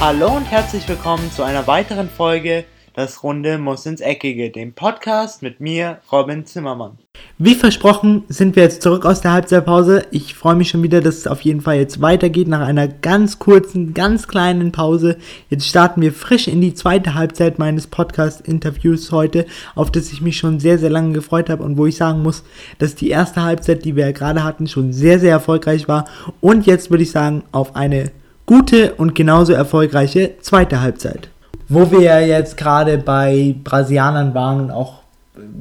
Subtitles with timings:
[0.00, 2.64] Hallo und herzlich willkommen zu einer weiteren Folge
[2.94, 6.98] Das Runde muss ins Eckige, dem Podcast mit mir, Robin Zimmermann.
[7.36, 10.06] Wie versprochen sind wir jetzt zurück aus der Halbzeitpause.
[10.12, 13.40] Ich freue mich schon wieder, dass es auf jeden Fall jetzt weitergeht nach einer ganz
[13.40, 15.16] kurzen, ganz kleinen Pause.
[15.50, 20.38] Jetzt starten wir frisch in die zweite Halbzeit meines Podcast-Interviews heute, auf das ich mich
[20.38, 22.44] schon sehr, sehr lange gefreut habe und wo ich sagen muss,
[22.78, 26.04] dass die erste Halbzeit, die wir ja gerade hatten, schon sehr, sehr erfolgreich war.
[26.40, 28.12] Und jetzt würde ich sagen, auf eine
[28.48, 31.28] gute und genauso erfolgreiche zweite Halbzeit.
[31.68, 35.02] Wo wir ja jetzt gerade bei Brasilianern waren und auch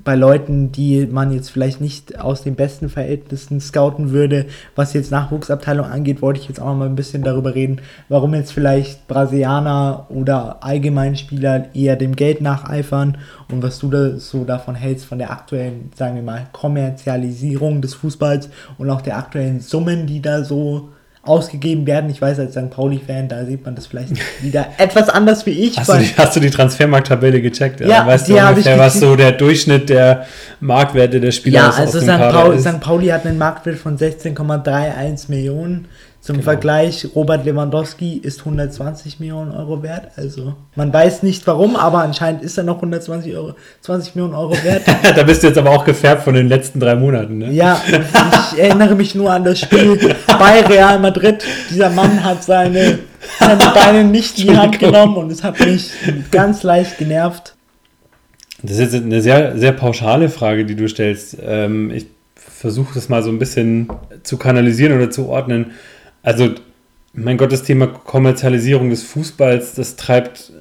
[0.06, 5.12] bei Leuten, die man jetzt vielleicht nicht aus den besten Verhältnissen scouten würde, was jetzt
[5.12, 9.06] Nachwuchsabteilung angeht, wollte ich jetzt auch noch mal ein bisschen darüber reden, warum jetzt vielleicht
[9.10, 13.18] Brasilianer oder Allgemeinspieler eher dem Geld nacheifern
[13.52, 17.96] und was du da so davon hältst von der aktuellen, sagen wir mal, Kommerzialisierung des
[17.96, 20.90] Fußballs und auch der aktuellen Summen, die da so
[21.28, 22.10] ausgegeben werden.
[22.10, 22.70] Ich weiß, als St.
[22.70, 25.78] Pauli-Fan, da sieht man das vielleicht wieder etwas anders wie ich.
[25.78, 27.82] Hast, du die, hast du die Transfermarkt-Tabelle gecheckt?
[27.82, 30.26] Ja, ja weißt die du ungefähr, was so der Durchschnitt der
[30.60, 31.78] Marktwerte der Spieler ja, ist?
[31.78, 32.08] Ja, also St.
[32.08, 32.80] Pauli, St.
[32.80, 35.88] Pauli hat einen Marktwert von 16,31 Millionen.
[36.28, 36.44] Zum genau.
[36.44, 40.10] Vergleich, Robert Lewandowski ist 120 Millionen Euro wert.
[40.18, 44.52] Also man weiß nicht warum, aber anscheinend ist er noch 120 Euro, 20 Millionen Euro
[44.62, 44.82] wert.
[45.16, 47.38] da bist du jetzt aber auch gefärbt von den letzten drei Monaten.
[47.38, 47.54] Ne?
[47.54, 47.82] Ja,
[48.52, 49.98] ich erinnere mich nur an das Spiel
[50.38, 51.46] bei Real Madrid.
[51.70, 53.00] Dieser Mann hat seine,
[53.40, 55.92] seine Beine nicht in die Hand genommen und es hat mich
[56.30, 57.56] ganz leicht genervt.
[58.64, 61.38] Das ist jetzt eine sehr, sehr pauschale Frage, die du stellst.
[61.42, 63.88] Ähm, ich versuche das mal so ein bisschen
[64.24, 65.68] zu kanalisieren oder zu ordnen
[66.28, 66.50] also,
[67.14, 70.52] mein Gott, das Thema Kommerzialisierung des Fußballs, das treibt,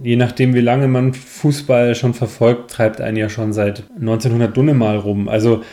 [0.00, 4.74] je nachdem, wie lange man Fußball schon verfolgt, treibt einen ja schon seit 1900 Dunne
[4.74, 5.28] mal rum.
[5.28, 5.64] Also,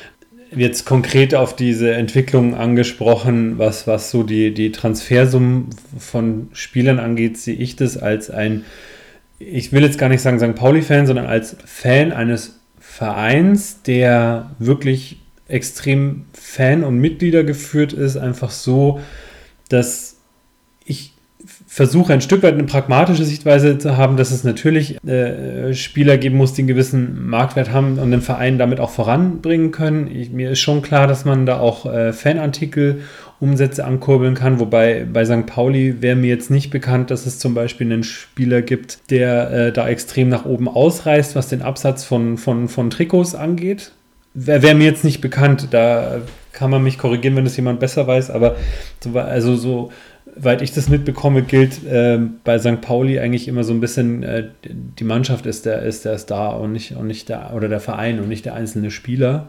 [0.56, 5.70] jetzt konkret auf diese Entwicklung angesprochen, was, was so die, die Transfersummen
[6.00, 8.66] von Spielern angeht, sehe ich das als ein,
[9.38, 10.56] ich will jetzt gar nicht sagen St.
[10.56, 18.50] Pauli-Fan, sondern als Fan eines Vereins, der wirklich extrem Fan- und Mitglieder geführt ist, einfach
[18.50, 19.00] so,
[19.70, 20.18] dass
[20.86, 21.14] ich
[21.68, 26.38] versuche ein Stück weit eine pragmatische Sichtweise zu haben, dass es natürlich äh, Spieler geben
[26.38, 30.10] muss, die einen gewissen Marktwert haben und den Verein damit auch voranbringen können.
[30.10, 33.02] Ich, mir ist schon klar, dass man da auch äh, Fanartikel
[33.40, 35.46] Umsätze ankurbeln kann, wobei bei St.
[35.46, 39.72] Pauli wäre mir jetzt nicht bekannt, dass es zum Beispiel einen Spieler gibt, der äh,
[39.74, 43.92] da extrem nach oben ausreißt, was den Absatz von, von, von Trikots angeht.
[44.38, 48.06] Wäre wär mir jetzt nicht bekannt, da kann man mich korrigieren, wenn es jemand besser
[48.06, 48.56] weiß, aber
[49.02, 49.92] so, also so
[50.36, 52.82] weit ich das mitbekomme, gilt äh, bei St.
[52.82, 56.74] Pauli eigentlich immer so ein bisschen, äh, die Mannschaft ist der, ist der Star und
[56.74, 59.48] nicht, und nicht der, oder der Verein und nicht der einzelne Spieler.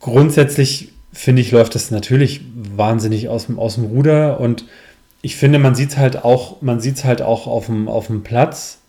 [0.00, 4.64] Grundsätzlich finde ich, läuft das natürlich wahnsinnig aus dem, aus dem Ruder und
[5.22, 8.22] ich finde, man sieht es halt auch, man sieht halt auch auf dem, auf dem
[8.22, 8.80] Platz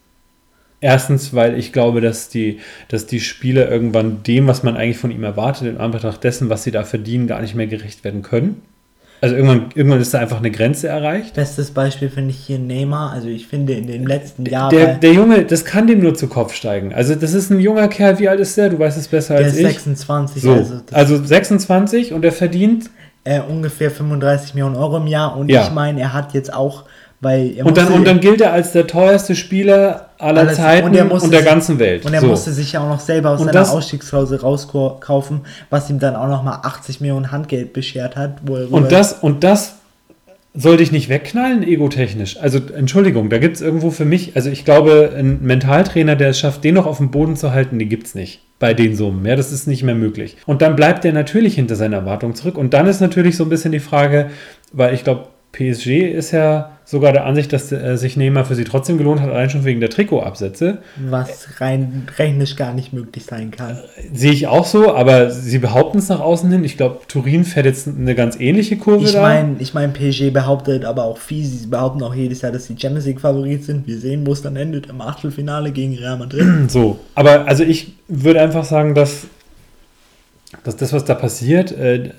[0.85, 2.59] Erstens, weil ich glaube, dass die,
[2.89, 6.61] dass die Spieler irgendwann dem, was man eigentlich von ihm erwartet, in Anbetracht dessen, was
[6.61, 8.61] sie da verdienen, gar nicht mehr gerecht werden können.
[9.19, 11.33] Also irgendwann, irgendwann ist da einfach eine Grenze erreicht.
[11.33, 13.13] Bestes Beispiel finde ich hier Neymar.
[13.13, 14.69] Also ich finde in den letzten Jahren.
[14.69, 16.93] Der, der Junge, das kann dem nur zu Kopf steigen.
[16.93, 18.19] Also das ist ein junger Kerl.
[18.19, 18.69] Wie alt ist der?
[18.69, 19.61] Du weißt es besser der als ich.
[19.61, 20.43] Der ist 26.
[20.43, 22.91] So, also, also 26 und er verdient
[23.23, 25.35] äh, ungefähr 35 Millionen Euro im Jahr.
[25.35, 25.63] Und ja.
[25.63, 26.83] ich meine, er hat jetzt auch
[27.25, 31.11] weil und, dann, und dann gilt er als der teuerste Spieler aller alles, Zeiten und,
[31.11, 32.05] und der sich, ganzen Welt.
[32.05, 32.27] Und er so.
[32.27, 35.41] musste sich ja auch noch selber aus und seiner Ausstiegsklausel rauskaufen,
[35.71, 38.47] was ihm dann auch noch mal 80 Millionen Handgeld beschert hat.
[38.47, 39.77] und, das, und das
[40.53, 42.37] sollte ich nicht wegknallen, egotechnisch.
[42.39, 46.39] Also, Entschuldigung, da gibt es irgendwo für mich, also ich glaube, ein Mentaltrainer, der es
[46.39, 49.25] schafft, den noch auf dem Boden zu halten, den gibt es nicht bei den Summen.
[49.25, 50.37] Ja, das ist nicht mehr möglich.
[50.45, 52.55] Und dann bleibt er natürlich hinter seiner Erwartung zurück.
[52.55, 54.29] Und dann ist natürlich so ein bisschen die Frage,
[54.71, 58.65] weil ich glaube, PSG ist ja sogar der Ansicht, dass äh, sich Neymar für sie
[58.65, 60.79] trotzdem gelohnt hat, allein schon wegen der Trikotabsätze.
[61.09, 63.77] Was rein technisch gar nicht möglich sein kann.
[63.77, 66.63] Äh, sehe ich auch so, aber sie behaupten es nach außen hin.
[66.65, 70.83] Ich glaube, Turin fährt jetzt eine ganz ähnliche Kurve ich mein, Ich meine, PSG behauptet
[70.83, 71.45] aber auch viel.
[71.45, 73.87] Sie behaupten auch jedes Jahr, dass sie Champions League Favorit sind.
[73.87, 76.45] Wir sehen, wo es dann endet im Achtelfinale gegen Real Madrid.
[76.75, 79.27] So, aber also ich würde einfach sagen, dass,
[80.63, 82.11] dass das, was da passiert, äh,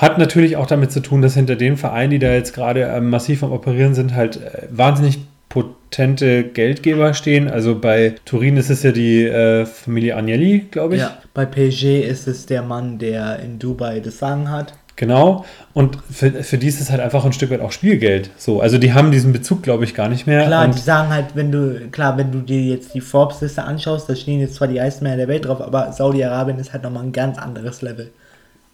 [0.00, 3.00] hat natürlich auch damit zu tun, dass hinter den Vereinen, die da jetzt gerade äh,
[3.00, 5.18] massiv am Operieren sind, halt äh, wahnsinnig
[5.50, 7.50] potente Geldgeber stehen.
[7.50, 11.02] Also bei Turin ist es ja die äh, Familie Agnelli, glaube ich.
[11.02, 14.72] Ja, bei PSG ist es der Mann, der in Dubai das Sagen hat.
[14.96, 15.44] Genau.
[15.72, 18.30] Und für, für die ist es halt einfach ein Stück weit auch Spielgeld.
[18.36, 20.46] So, also die haben diesen Bezug, glaube ich, gar nicht mehr.
[20.46, 24.08] Klar, und die sagen halt, wenn du, klar, wenn du dir jetzt die Forbes-Liste anschaust,
[24.08, 27.12] da stehen jetzt zwar die Eismänner der Welt drauf, aber Saudi-Arabien ist halt nochmal ein
[27.12, 28.10] ganz anderes Level.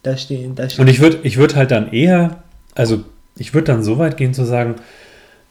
[0.06, 0.82] Da stehen, da stehen.
[0.82, 2.36] Und ich würde ich würd halt dann eher,
[2.76, 3.02] also
[3.36, 4.76] ich würde dann so weit gehen zu sagen,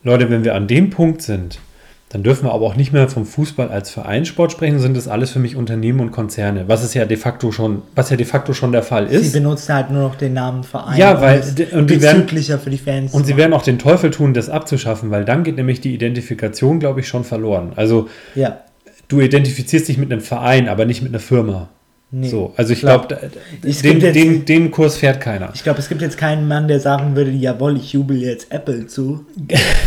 [0.01, 1.59] Leute, wenn wir an dem Punkt sind,
[2.07, 5.31] dann dürfen wir aber auch nicht mehr vom Fußball als Vereinssport sprechen, sind das alles
[5.31, 8.53] für mich Unternehmen und Konzerne, was ist ja de facto schon, was ja de facto
[8.53, 9.33] schon der Fall ist.
[9.33, 10.97] Sie benutzen halt nur noch den Namen Verein.
[10.97, 11.43] Ja, weil
[11.73, 13.13] und die werden für die Fans.
[13.13, 16.79] Und sie werden auch den Teufel tun, das abzuschaffen, weil dann geht nämlich die Identifikation,
[16.79, 17.73] glaube ich, schon verloren.
[17.75, 18.61] Also ja.
[19.09, 21.67] du identifizierst dich mit einem Verein, aber nicht mit einer Firma.
[22.11, 25.49] Nee, so, also ich glaube, glaub, den, den, den Kurs fährt keiner.
[25.55, 28.85] Ich glaube, es gibt jetzt keinen Mann, der sagen würde, jawohl, ich jubel jetzt Apple
[28.85, 29.25] zu.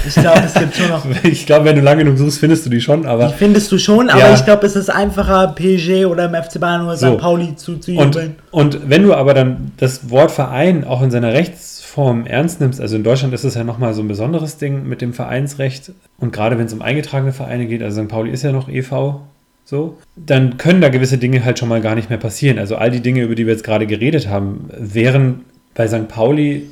[0.06, 1.06] Ich glaube, es gibt schon noch.
[1.22, 3.28] ich glaube, wenn du lange genug suchst, findest du die schon, aber.
[3.28, 4.34] Die findest du schon, aber ja.
[4.34, 7.14] ich glaube, es ist einfacher, PSG oder im FC Bayern oder so.
[7.14, 7.20] St.
[7.20, 8.36] Pauli zuzujubeln.
[8.50, 12.80] Und, und wenn du aber dann das Wort Verein auch in seiner Rechtsform ernst nimmst,
[12.80, 16.32] also in Deutschland ist es ja nochmal so ein besonderes Ding mit dem Vereinsrecht und
[16.32, 18.08] gerade wenn es um eingetragene Vereine geht, also St.
[18.08, 19.22] Pauli ist ja noch e.V.,
[19.68, 22.58] so, dann können da gewisse Dinge halt schon mal gar nicht mehr passieren.
[22.58, 25.44] Also all die Dinge, über die wir jetzt gerade geredet haben, wären
[25.74, 26.08] bei St.
[26.08, 26.70] Pauli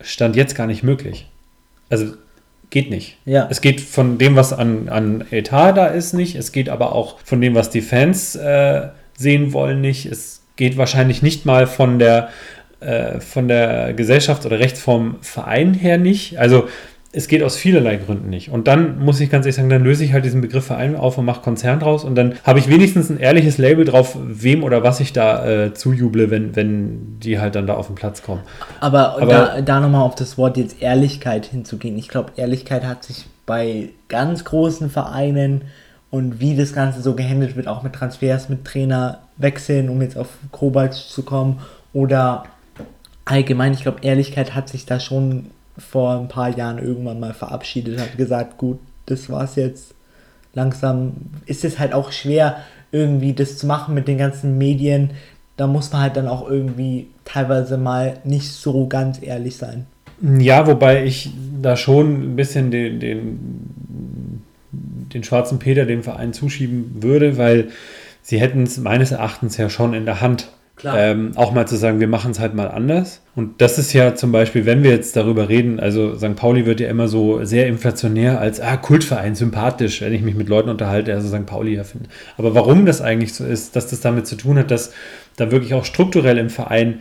[0.00, 1.28] Stand jetzt gar nicht möglich.
[1.90, 2.14] Also
[2.70, 3.18] geht nicht.
[3.26, 3.46] Ja.
[3.50, 6.36] Es geht von dem, was an, an Etat da ist, nicht.
[6.36, 10.06] Es geht aber auch von dem, was die Fans äh, sehen wollen, nicht.
[10.06, 12.30] Es geht wahrscheinlich nicht mal von der,
[12.80, 16.38] äh, von der Gesellschaft oder Rechtsform Verein her nicht.
[16.38, 16.66] Also
[17.16, 18.50] es geht aus vielerlei Gründen nicht.
[18.50, 21.16] Und dann muss ich ganz ehrlich sagen, dann löse ich halt diesen Begriff Verein auf
[21.16, 24.82] und mache Konzern draus und dann habe ich wenigstens ein ehrliches Label drauf, wem oder
[24.82, 28.42] was ich da äh, zujuble, wenn, wenn die halt dann da auf den Platz kommen.
[28.80, 31.96] Aber, Aber da, da nochmal auf das Wort jetzt Ehrlichkeit hinzugehen.
[31.96, 35.62] Ich glaube, Ehrlichkeit hat sich bei ganz großen Vereinen
[36.10, 40.28] und wie das Ganze so gehandelt wird, auch mit Transfers, mit Trainerwechseln, um jetzt auf
[40.52, 41.60] Kobalt zu kommen
[41.94, 42.44] oder
[43.24, 45.46] allgemein, ich glaube, Ehrlichkeit hat sich da schon
[45.78, 49.94] vor ein paar Jahren irgendwann mal verabschiedet hat, gesagt, gut, das war's jetzt.
[50.54, 51.12] Langsam
[51.44, 52.58] ist es halt auch schwer,
[52.92, 55.10] irgendwie das zu machen mit den ganzen Medien.
[55.56, 59.86] Da muss man halt dann auch irgendwie teilweise mal nicht so ganz ehrlich sein.
[60.22, 61.30] Ja, wobei ich
[61.60, 64.42] da schon ein bisschen den, den,
[64.72, 67.68] den schwarzen Peter dem Verein zuschieben würde, weil
[68.22, 70.48] sie hätten es meines Erachtens ja schon in der Hand,
[70.94, 73.22] ähm, auch mal zu sagen, wir machen es halt mal anders.
[73.34, 76.36] Und das ist ja zum Beispiel, wenn wir jetzt darüber reden, also St.
[76.36, 80.48] Pauli wird ja immer so sehr inflationär als ah, Kultverein, sympathisch, wenn ich mich mit
[80.48, 81.46] Leuten unterhalte, also St.
[81.46, 82.08] Pauli ja finde.
[82.36, 84.92] Aber warum das eigentlich so ist, dass das damit zu tun hat, dass
[85.36, 87.00] da wirklich auch strukturell im Verein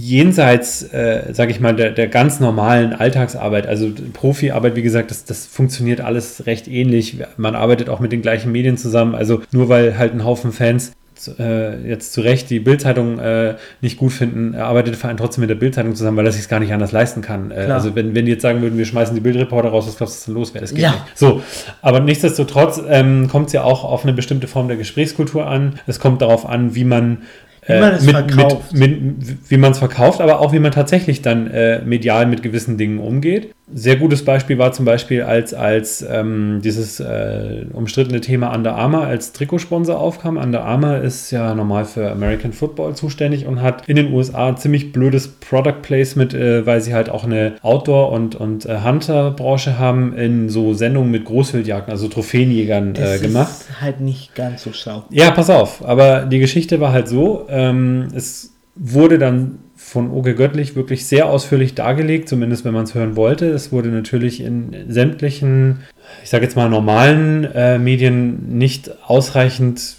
[0.00, 5.24] jenseits, äh, sage ich mal, der, der ganz normalen Alltagsarbeit, also Profiarbeit, wie gesagt, das,
[5.24, 7.16] das funktioniert alles recht ähnlich.
[7.36, 9.16] Man arbeitet auch mit den gleichen Medien zusammen.
[9.16, 10.92] Also nur weil halt ein Haufen Fans
[11.38, 15.50] äh, jetzt zu Recht die Bildzeitung äh, nicht gut finden, arbeitet der Verein trotzdem mit
[15.50, 17.50] der Bildzeitung zusammen, weil er sich gar nicht anders leisten kann.
[17.50, 20.14] Äh, also wenn, wenn die jetzt sagen würden, wir schmeißen die Bildreporter raus, was glaubst
[20.14, 20.62] du, was dann los wäre?
[20.62, 20.92] Das geht ja.
[20.92, 21.02] nicht.
[21.14, 21.42] So,
[21.82, 25.80] aber nichtsdestotrotz ähm, kommt es ja auch auf eine bestimmte Form der Gesprächskultur an.
[25.86, 27.18] Es kommt darauf an, wie man
[27.66, 28.72] wie man es mit, verkauft.
[28.72, 32.42] Mit, mit, wie man es verkauft, aber auch wie man tatsächlich dann äh, medial mit
[32.42, 33.52] gewissen Dingen umgeht.
[33.72, 39.04] Sehr gutes Beispiel war zum Beispiel, als, als ähm, dieses äh, umstrittene Thema Under Armour
[39.04, 40.36] als Trikotsponsor aufkam.
[40.36, 44.56] Under Armour ist ja normal für American Football zuständig und hat in den USA ein
[44.56, 49.78] ziemlich blödes Product Placement, äh, weil sie halt auch eine Outdoor- und, und äh, Hunter-Branche
[49.78, 53.48] haben, in so Sendungen mit Großwildjagden, also Trophäenjägern äh, gemacht.
[53.50, 55.04] Das ist halt nicht ganz so schlau.
[55.10, 60.34] Ja, pass auf, aber die Geschichte war halt so, ähm, es wurde dann von Oge
[60.34, 63.46] Göttlich wirklich sehr ausführlich dargelegt, zumindest wenn man es hören wollte.
[63.46, 65.80] Es wurde natürlich in sämtlichen,
[66.22, 69.96] ich sage jetzt mal normalen äh, Medien nicht ausreichend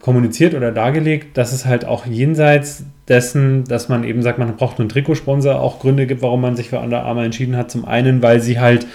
[0.00, 4.78] kommuniziert oder dargelegt, dass es halt auch jenseits dessen, dass man eben sagt, man braucht
[4.78, 7.70] einen Trikotsponsor, auch Gründe gibt, warum man sich für Under Armour entschieden hat.
[7.70, 8.86] Zum einen, weil sie halt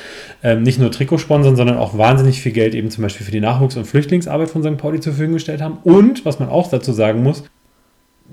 [0.43, 3.41] ähm, nicht nur Trikot sponsern, sondern auch wahnsinnig viel Geld eben zum Beispiel für die
[3.41, 4.77] Nachwuchs- und Flüchtlingsarbeit von St.
[4.77, 5.77] Pauli zur Verfügung gestellt haben.
[5.83, 7.43] Und, was man auch dazu sagen muss,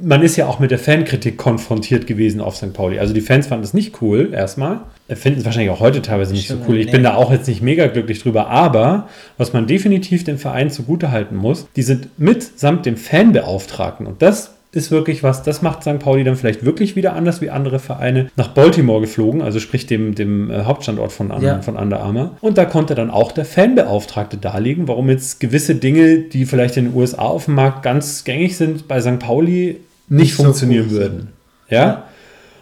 [0.03, 2.73] man ist ja auch mit der Fankritik konfrontiert gewesen auf St.
[2.73, 2.99] Pauli.
[2.99, 4.81] Also die Fans fanden es nicht cool, erstmal.
[5.09, 6.79] Finden es wahrscheinlich auch heute teilweise nicht Stimmt, so cool.
[6.79, 6.93] Ich nee.
[6.93, 8.49] bin da auch jetzt nicht mega glücklich drüber.
[8.49, 14.07] Aber was man definitiv dem Verein zugutehalten muss, die sind mitsamt dem Fanbeauftragten.
[14.07, 15.99] Und das ist wirklich was, das macht St.
[15.99, 20.15] Pauli dann vielleicht wirklich wieder anders wie andere Vereine, nach Baltimore geflogen, also sprich dem,
[20.15, 21.63] dem äh, Hauptstandort von, ja.
[21.63, 22.33] von Under Armour.
[22.41, 26.87] Und da konnte dann auch der Fanbeauftragte darlegen, warum jetzt gewisse Dinge, die vielleicht in
[26.87, 29.19] den USA auf dem Markt ganz gängig sind, bei St.
[29.19, 31.29] Pauli nicht, nicht funktionieren so würden.
[31.69, 31.79] Ja?
[31.79, 32.05] ja?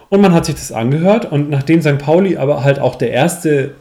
[0.09, 1.97] Und man hat sich das angehört und nachdem St.
[1.97, 3.71] Pauli aber halt auch der erste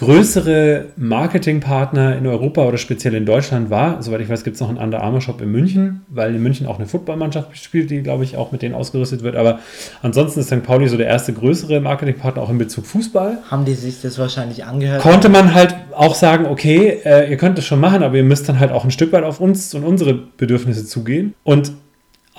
[0.00, 4.02] größere Marketingpartner in Europa oder speziell in Deutschland war.
[4.02, 6.66] Soweit ich weiß, gibt es noch einen Under Armour Shop in München, weil in München
[6.66, 9.36] auch eine Footballmannschaft spielt, die, glaube ich, auch mit denen ausgerüstet wird.
[9.36, 9.58] Aber
[10.00, 10.62] ansonsten ist St.
[10.62, 13.40] Pauli so der erste größere Marketingpartner auch in Bezug Fußball.
[13.50, 15.02] Haben die sich das wahrscheinlich angehört?
[15.02, 18.48] Konnte man halt auch sagen, okay, äh, ihr könnt das schon machen, aber ihr müsst
[18.48, 21.34] dann halt auch ein Stück weit auf uns und unsere Bedürfnisse zugehen.
[21.44, 21.72] Und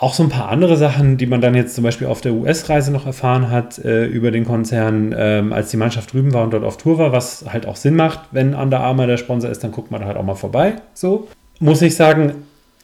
[0.02, 2.92] auch so ein paar andere Sachen, die man dann jetzt zum Beispiel auf der US-Reise
[2.92, 6.64] noch erfahren hat äh, über den Konzern, ähm, als die Mannschaft drüben war und dort
[6.64, 9.72] auf Tour war, was halt auch Sinn macht, wenn Under Armour der Sponsor ist, dann
[9.72, 10.78] guckt man halt auch mal vorbei.
[10.96, 11.28] So
[11.60, 12.34] muss ich sagen,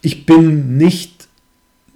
[0.03, 1.27] ich bin nicht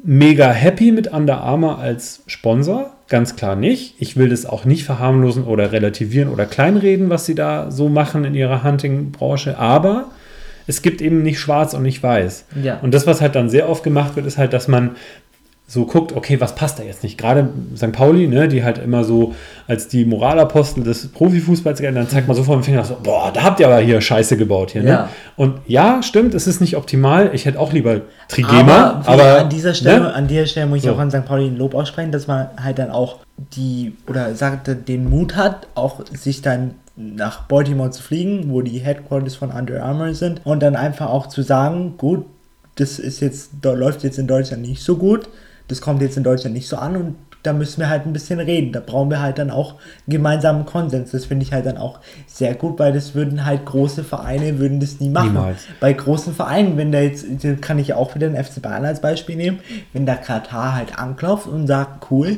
[0.03, 3.93] mega happy mit Under Armour als Sponsor, ganz klar nicht.
[3.99, 8.25] Ich will das auch nicht verharmlosen oder relativieren oder kleinreden, was sie da so machen
[8.25, 10.05] in ihrer Hunting-Branche, aber
[10.67, 12.45] es gibt eben nicht schwarz und nicht weiß.
[12.61, 12.79] Ja.
[12.81, 14.91] Und das, was halt dann sehr oft gemacht wird, ist halt, dass man
[15.71, 17.17] so guckt, okay, was passt da jetzt nicht?
[17.17, 17.93] Gerade St.
[17.93, 19.33] Pauli, ne, die halt immer so
[19.67, 23.31] als die Moralapostel des Profifußballs gelten, dann zeigt man so vor dem Finger so, boah,
[23.33, 24.89] da habt ihr aber hier Scheiße gebaut hier, ne?
[24.89, 25.09] Ja.
[25.37, 27.29] Und ja, stimmt, es ist nicht optimal.
[27.31, 30.13] Ich hätte auch lieber Trigema, aber, aber, an dieser Stelle, ne?
[30.13, 30.91] an dieser Stelle muss ich So.
[30.91, 31.23] auch an St.
[31.23, 33.19] Pauli ein Lob aussprechen, dass man halt dann auch
[33.55, 38.79] die oder sagte den Mut hat, auch sich dann nach Baltimore zu fliegen, wo die
[38.79, 42.25] Headquarters von Under Armour sind und dann einfach auch zu sagen, gut,
[42.75, 45.29] das ist jetzt, da läuft jetzt in Deutschland nicht so gut,
[45.67, 48.39] das kommt jetzt in Deutschland nicht so an und da müssen wir halt ein bisschen
[48.39, 48.71] reden.
[48.71, 51.11] Da brauchen wir halt dann auch einen gemeinsamen Konsens.
[51.11, 54.79] Das finde ich halt dann auch sehr gut, weil das würden halt große Vereine würden
[54.79, 55.33] das nie machen.
[55.33, 55.61] Niemals.
[55.79, 57.25] Bei großen Vereinen, wenn da jetzt,
[57.61, 59.59] kann ich ja auch wieder den FC Bayern als Beispiel nehmen,
[59.93, 62.37] wenn da Katar halt anklopft und sagt, cool,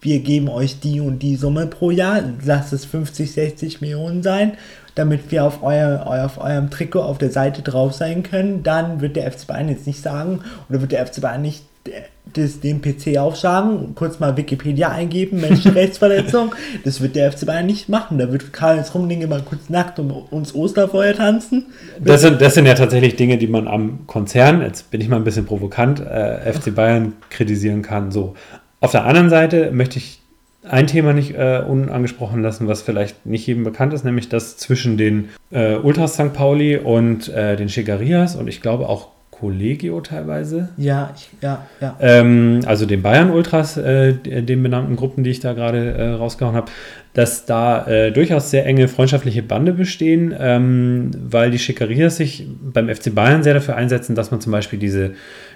[0.00, 4.52] wir geben euch die und die Summe pro Jahr, lasst es 50, 60 Millionen sein,
[4.94, 9.00] damit wir auf, euer, eu- auf eurem Trikot auf der Seite drauf sein können, dann
[9.00, 11.90] wird der FC Bayern jetzt nicht sagen, oder wird der FC Bayern nicht äh,
[12.34, 17.88] das, den PC aufschlagen, kurz mal Wikipedia eingeben, Menschenrechtsverletzung, das wird der FC Bayern nicht
[17.88, 18.18] machen.
[18.18, 21.66] Da wird Karl-Heinz Rummenigge mal kurz nackt um uns Osterfeuer tanzen.
[22.04, 25.16] Das sind, das sind ja tatsächlich Dinge, die man am Konzern, jetzt bin ich mal
[25.16, 28.10] ein bisschen provokant, äh, FC Bayern kritisieren kann.
[28.12, 28.34] So.
[28.80, 30.20] Auf der anderen Seite möchte ich
[30.62, 34.96] ein Thema nicht äh, unangesprochen lassen, was vielleicht nicht jedem bekannt ist, nämlich das zwischen
[34.96, 36.32] den äh, Ultras St.
[36.32, 40.70] Pauli und äh, den Chegarias und ich glaube auch Collegio teilweise.
[40.76, 41.96] Ja, ich, ja, ja.
[42.00, 46.70] Ähm, also den Bayern-Ultras, äh, den benannten Gruppen, die ich da gerade äh, rausgehauen habe,
[47.14, 52.88] dass da äh, durchaus sehr enge freundschaftliche Bande bestehen, ähm, weil die Schickeria sich beim
[52.88, 55.12] FC Bayern sehr dafür einsetzen, dass man zum Beispiel diese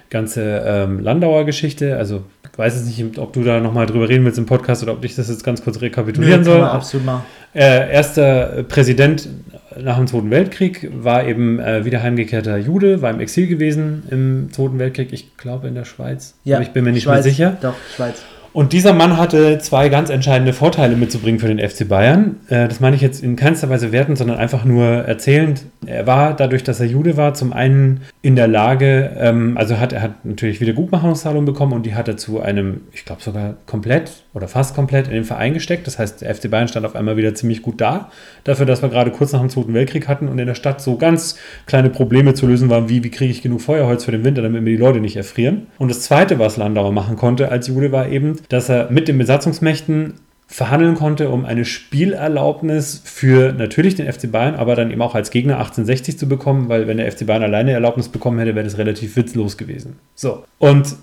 [0.09, 2.23] ganze ähm, Landauer Geschichte, also
[2.53, 5.03] ich weiß es nicht, ob du da nochmal drüber reden willst im Podcast oder ob
[5.03, 6.63] ich das jetzt ganz kurz rekapitulieren kann soll.
[6.63, 7.23] absolut mal.
[7.55, 9.27] Äh, erster Präsident
[9.79, 14.49] nach dem Zweiten Weltkrieg war eben äh, wieder heimgekehrter Jude, war im Exil gewesen im
[14.51, 17.33] Zweiten Weltkrieg, ich glaube in der Schweiz, Ja, aber ich bin mir nicht Schweiz, mehr
[17.33, 17.57] sicher.
[17.59, 18.23] Doch, Schweiz.
[18.53, 22.37] Und dieser Mann hatte zwei ganz entscheidende Vorteile mitzubringen für den FC Bayern.
[22.49, 25.63] Äh, das meine ich jetzt in keinster Weise wertend, sondern einfach nur erzählend.
[25.87, 29.91] Er war dadurch, dass er Jude war, zum einen in der Lage, ähm, also hat
[29.91, 34.23] er hat natürlich Wiedergutmachungszahlungen bekommen und die hat er zu einem, ich glaube sogar komplett
[34.35, 35.87] oder fast komplett in den Verein gesteckt.
[35.87, 38.11] Das heißt, der FC Bayern stand auf einmal wieder ziemlich gut da.
[38.43, 40.97] Dafür, dass wir gerade kurz nach dem Zweiten Weltkrieg hatten und in der Stadt so
[40.97, 44.43] ganz kleine Probleme zu lösen waren, wie wie kriege ich genug Feuerholz für den Winter,
[44.43, 45.67] damit mir die Leute nicht erfrieren.
[45.79, 49.17] Und das Zweite, was Landauer machen konnte als Jude, war eben, dass er mit den
[49.17, 50.15] Besatzungsmächten
[50.47, 55.31] verhandeln konnte, um eine Spielerlaubnis für natürlich den FC Bayern, aber dann eben auch als
[55.31, 58.77] Gegner 1860 zu bekommen, weil wenn der FC Bayern alleine Erlaubnis bekommen hätte, wäre das
[58.77, 59.95] relativ witzlos gewesen.
[60.13, 60.43] So.
[60.59, 60.95] Und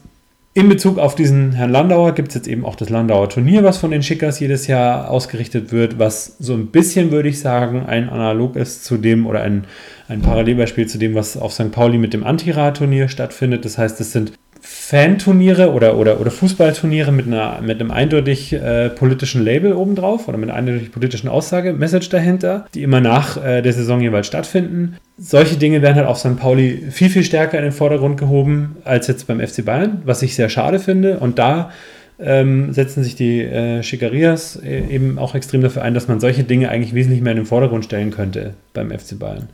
[0.52, 3.78] in Bezug auf diesen Herrn Landauer gibt es jetzt eben auch das Landauer Turnier, was
[3.78, 8.08] von den Schickers jedes Jahr ausgerichtet wird, was so ein bisschen, würde ich sagen, ein
[8.08, 9.64] Analog ist zu dem oder ein,
[10.08, 11.70] ein Parallelbeispiel zu dem, was auf St.
[11.70, 13.64] Pauli mit dem Antirad-Turnier stattfindet.
[13.64, 18.90] Das heißt, es sind Fanturniere oder, oder, oder Fußballturniere mit, einer, mit einem eindeutig äh,
[18.90, 23.62] politischen Label obendrauf oder mit einer eindeutig politischen Aussage, Message dahinter, die immer nach äh,
[23.62, 24.96] der Saison jeweils stattfinden.
[25.18, 26.36] Solche Dinge werden halt auf St.
[26.36, 30.34] Pauli viel, viel stärker in den Vordergrund gehoben als jetzt beim FC Bayern, was ich
[30.34, 31.18] sehr schade finde.
[31.18, 31.70] Und da
[32.18, 36.44] ähm, setzen sich die äh, Schicarias äh, eben auch extrem dafür ein, dass man solche
[36.44, 39.48] Dinge eigentlich wesentlich mehr in den Vordergrund stellen könnte beim FC Bayern.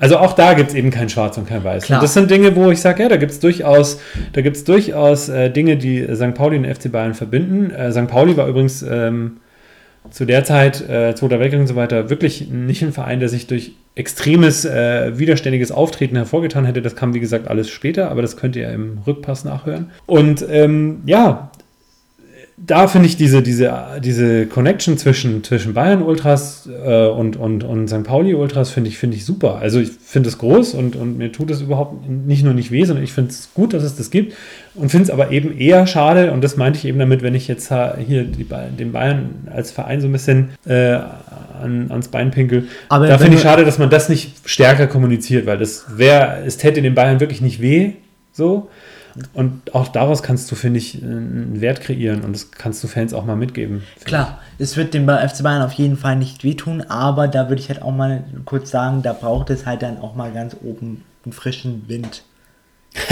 [0.00, 1.84] Also auch da gibt es eben kein Schwarz und kein Weiß.
[1.84, 1.98] Klar.
[1.98, 4.00] Und das sind Dinge, wo ich sage, ja, da gibt es durchaus,
[4.32, 6.34] da gibt's durchaus äh, Dinge, die St.
[6.34, 7.70] Pauli und FC Bayern verbinden.
[7.70, 8.08] Äh, St.
[8.08, 9.36] Pauli war übrigens ähm,
[10.10, 13.46] zu der Zeit, äh, Zweiter Weltkrieg und so weiter, wirklich nicht ein Verein, der sich
[13.46, 16.80] durch extremes, äh, widerständiges Auftreten hervorgetan hätte.
[16.80, 19.90] Das kam, wie gesagt, alles später, aber das könnt ihr im Rückpass nachhören.
[20.06, 21.50] Und ähm, ja,
[22.66, 23.72] da finde ich diese, diese,
[24.04, 28.04] diese Connection zwischen, zwischen Bayern Ultras äh, und, und, und St.
[28.04, 29.56] Pauli Ultras finde ich, finde ich super.
[29.56, 32.84] Also ich finde es groß und, und mir tut es überhaupt nicht nur nicht weh,
[32.84, 34.34] sondern ich finde es gut, dass es das gibt
[34.74, 37.48] und finde es aber eben eher schade und das meinte ich eben damit, wenn ich
[37.48, 37.72] jetzt
[38.06, 38.46] hier die,
[38.78, 40.98] den Bayern als Verein so ein bisschen äh,
[41.62, 42.68] an, ans Bein pinkel.
[42.90, 46.58] Aber da finde ich schade, dass man das nicht stärker kommuniziert, weil das wäre, es
[46.58, 47.92] täte den Bayern wirklich nicht weh,
[48.32, 48.68] so.
[49.32, 53.12] Und auch daraus kannst du, finde ich, einen Wert kreieren und das kannst du Fans
[53.12, 53.82] auch mal mitgeben.
[54.04, 57.68] Klar, es wird dem FC Bayern auf jeden Fall nicht wehtun, aber da würde ich
[57.68, 61.32] halt auch mal kurz sagen, da braucht es halt dann auch mal ganz oben einen
[61.32, 62.24] frischen Wind.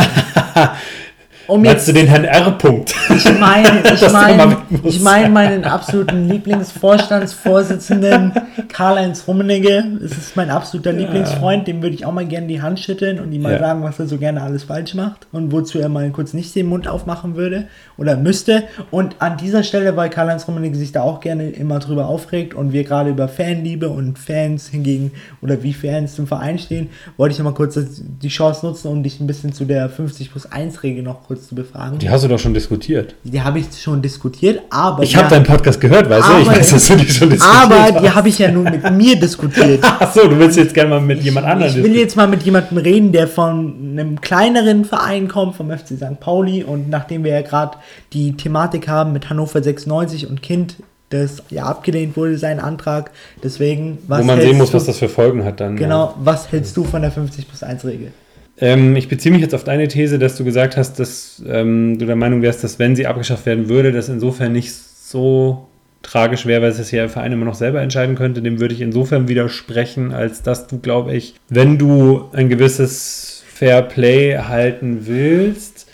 [1.48, 2.50] um Meinst jetzt, du den Herrn R.
[2.52, 2.94] Punkt?
[3.10, 8.32] ich meine, ich meine, ich meine meinen absoluten Lieblingsvorstandsvorsitzenden
[8.68, 9.84] Karl-Heinz Rummenigge.
[10.04, 13.32] Es ist mein absoluter Lieblingsfreund, dem würde ich auch mal gerne die Hand schütteln und
[13.32, 13.58] ihm mal Ja.
[13.58, 16.66] sagen, was er so gerne alles falsch macht und wozu er mal kurz nicht den
[16.66, 18.64] Mund aufmachen würde oder müsste.
[18.90, 22.72] Und an dieser Stelle, weil Karl-Heinz Rummenigge sich da auch gerne immer drüber aufregt und
[22.72, 27.38] wir gerade über Fanliebe und Fans hingegen oder wie Fans zum Verein stehen, wollte ich
[27.38, 30.82] noch mal kurz die Chance nutzen, um dich ein bisschen zu der 50 plus 1
[30.82, 31.98] Regel noch kurz zu befragen.
[31.98, 33.14] Die hast du doch schon diskutiert.
[33.24, 36.32] Die habe ich schon diskutiert, aber Ich habe ja, deinen Podcast gehört, weißt du?
[36.42, 38.14] Ich Aber- weiß, dass du die schon diskutiert aber die hast.
[38.16, 39.84] habe ich ja nun mit mir diskutiert.
[40.00, 42.06] Achso, du willst jetzt gerne mal mit jemand anderem Ich will diskutieren.
[42.06, 46.18] jetzt mal mit jemandem reden, der von einem kleineren Verein kommt, vom FC St.
[46.20, 46.64] Pauli.
[46.64, 47.76] Und nachdem wir ja gerade
[48.12, 50.76] die Thematik haben mit Hannover 96 und Kind,
[51.10, 53.10] das ja abgelehnt wurde, sein Antrag.
[53.42, 55.76] Deswegen, was Wo man sehen muss, du, was das für Folgen hat dann.
[55.76, 58.12] Genau, was hältst du von der 50 plus 1 Regel?
[58.60, 62.06] Ähm, ich beziehe mich jetzt auf deine These, dass du gesagt hast, dass ähm, du
[62.06, 65.68] der Meinung wärst, dass wenn sie abgeschafft werden würde, das insofern nicht so
[66.02, 68.42] tragisch wäre, weil es das ja der Verein immer noch selber entscheiden könnte.
[68.42, 73.82] Dem würde ich insofern widersprechen, als dass du, glaube ich, wenn du ein gewisses Fair
[73.82, 75.86] Play halten willst,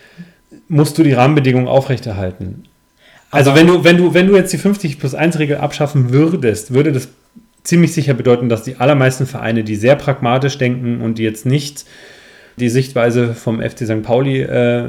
[0.68, 2.64] musst du die Rahmenbedingungen aufrechterhalten.
[3.30, 6.10] Also Aber- wenn du, wenn du, wenn du jetzt die 50 plus 1 Regel abschaffen
[6.12, 7.08] würdest, würde das
[7.62, 11.84] ziemlich sicher bedeuten, dass die allermeisten Vereine, die sehr pragmatisch denken und die jetzt nicht
[12.56, 14.02] die Sichtweise vom FC St.
[14.02, 14.88] Pauli äh,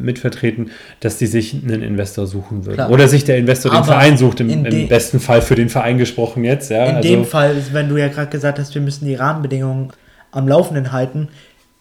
[0.00, 2.76] mitvertreten, dass die sich einen Investor suchen würden.
[2.76, 2.90] Klar.
[2.90, 5.98] Oder sich der Investor den Aber Verein sucht, im, im besten Fall für den Verein
[5.98, 6.70] gesprochen jetzt.
[6.70, 9.92] Ja, In also, dem Fall, wenn du ja gerade gesagt hast, wir müssen die Rahmenbedingungen
[10.30, 11.28] am Laufenden halten,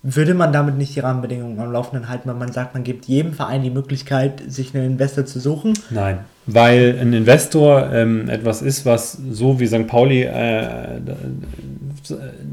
[0.04, 3.34] würde man damit nicht die Rahmenbedingungen am Laufenden halten, weil man sagt, man gibt jedem
[3.34, 5.74] Verein die Möglichkeit, sich einen Investor zu suchen.
[5.92, 9.86] Nein, weil ein Investor ähm, etwas ist, was so wie St.
[9.86, 11.00] Pauli äh,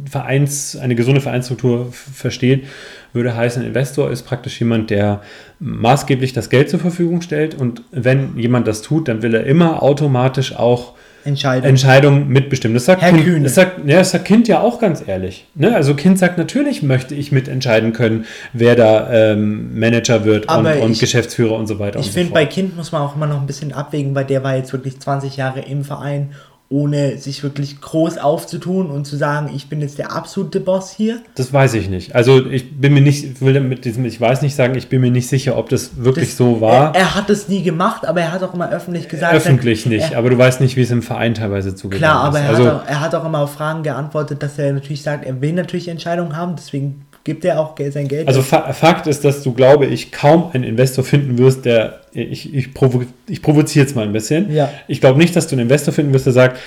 [0.08, 2.64] Vereins, eine gesunde Vereinsstruktur versteht,
[3.12, 5.22] würde heißen, ein Investor ist praktisch jemand, der
[5.60, 9.82] maßgeblich das Geld zur Verfügung stellt und wenn jemand das tut, dann will er immer
[9.82, 11.68] automatisch auch Entscheidung.
[11.68, 12.74] Entscheidungen mitbestimmen.
[12.74, 13.42] Das sagt, Herr kind, Kühne.
[13.44, 15.46] das, sagt, ja, das sagt Kind ja auch ganz ehrlich.
[15.54, 15.74] Ne?
[15.74, 20.80] Also Kind sagt, natürlich möchte ich mitentscheiden können, wer da ähm, Manager wird und, Aber
[20.80, 22.46] und ich- Geschäftsführer und so weiter Ich finde, so bei.
[22.46, 25.36] Kind muss man auch immer noch ein bisschen abwägen, weil der war jetzt wirklich 20
[25.36, 26.30] Jahre im Verein,
[26.70, 31.22] ohne sich wirklich groß aufzutun und zu sagen, ich bin jetzt der absolute Boss hier.
[31.34, 32.14] Das weiß ich nicht.
[32.14, 35.00] Also ich bin mir nicht, ich will mit diesem, ich weiß nicht sagen, ich bin
[35.00, 36.94] mir nicht sicher, ob das wirklich Das- so war.
[36.94, 39.34] Er, er hat es nie gemacht, aber er hat auch immer öffentlich gesagt.
[39.34, 42.24] Öffentlich er, nicht, Er, aber du weißt nicht, wie es im Verein teilweise zugegangen klar,
[42.24, 42.44] aber ist.
[42.44, 45.24] er, also, hat auch, er hat auch immer auf Fragen geantwortet, dass er natürlich sagt,
[45.24, 48.26] er will natürlich Entscheidungen haben, deswegen gibt er auch sein Geld.
[48.26, 52.54] also Fa Fakt ist, dass du, glaube ich, kaum einen Investor finden wirst, der, ich,
[52.54, 54.50] ich, provo ich provoziere jetzt mal ein bisschen.
[54.50, 54.70] Ja.
[54.86, 56.58] Ich glaube nicht, dass du einen Investor finden wirst, der sagt,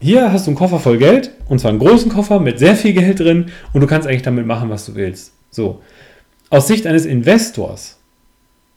[0.00, 2.94] hier hast du einen Koffer voll Geld, und zwar einen großen Koffer mit sehr viel
[2.94, 5.34] Geld drin, und du kannst eigentlich damit machen, was du willst.
[5.50, 5.82] So.
[6.48, 7.95] Aus Sicht eines Investors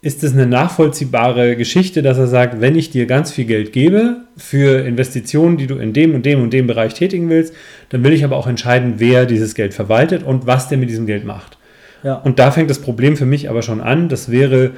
[0.02, 4.22] ist es eine nachvollziehbare Geschichte, dass er sagt, wenn ich dir ganz viel Geld gebe
[4.38, 7.54] für Investitionen, die du in dem und dem und dem Bereich tätigen willst,
[7.90, 11.06] dann will ich aber auch entscheiden, wer dieses Geld verwaltet und was der mit diesem
[11.06, 11.58] Geld macht.
[12.04, 12.14] ja.
[12.16, 14.08] Und da fängt das Problem für mich aber schon an.
[14.08, 14.72] Das wäre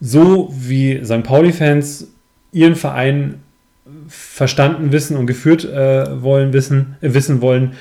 [0.00, 1.24] so, wie St.
[1.24, 2.08] Pauli-Fans
[2.52, 3.40] ihren Verein
[4.08, 7.72] verstanden wissen und geführt äh, wollen, wissen, äh, wissen wollen,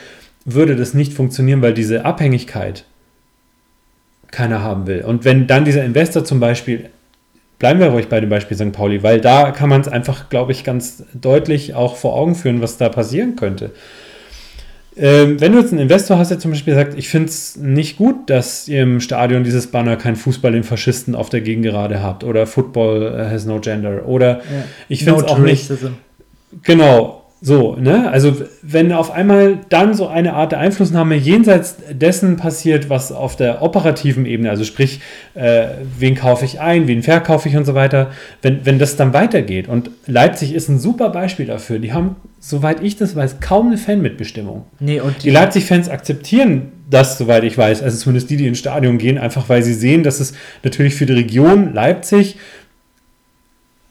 [0.45, 2.85] würde das nicht funktionieren, weil diese Abhängigkeit
[4.31, 5.01] keiner haben will.
[5.01, 6.89] Und wenn dann dieser Investor zum Beispiel,
[7.57, 8.71] bleiben wir ruhig bei dem Beispiel St.
[8.71, 12.61] Pauli, weil da kann man es einfach, glaube ich, ganz deutlich auch vor Augen führen,
[12.61, 13.71] was da passieren könnte.
[15.01, 17.97] Ähm, wenn du jetzt einen Investor hast, der zum Beispiel sagt, ich finde es nicht
[17.97, 22.23] gut, dass ihr im Stadion dieses Banner kein Fußball den Faschisten auf der Gegengerade habt
[22.23, 24.43] oder Football äh, has no gender oder ja.
[24.89, 25.71] ich finde es No auch nicht.
[26.63, 28.11] Genau, so, ne?
[28.11, 33.37] Also wenn auf einmal dann so eine Art der Einflussnahme jenseits dessen passiert, was auf
[33.37, 34.99] der operativen Ebene, also sprich,
[35.35, 39.13] äh, wen kaufe ich ein, wen verkaufe ich und so weiter, wenn, wenn das dann
[39.13, 39.69] weitergeht.
[39.69, 41.79] Und Leipzig ist ein super Beispiel dafür.
[41.79, 44.65] Die haben, soweit ich das weiß, kaum eine Fanmitbestimmung.
[44.81, 48.97] Nee, und Die Leipzig-Fans akzeptieren das, soweit ich weiß, also zumindest die, die ins Stadion
[48.97, 52.37] gehen, einfach weil sie sehen, dass es natürlich für die Region Leipzig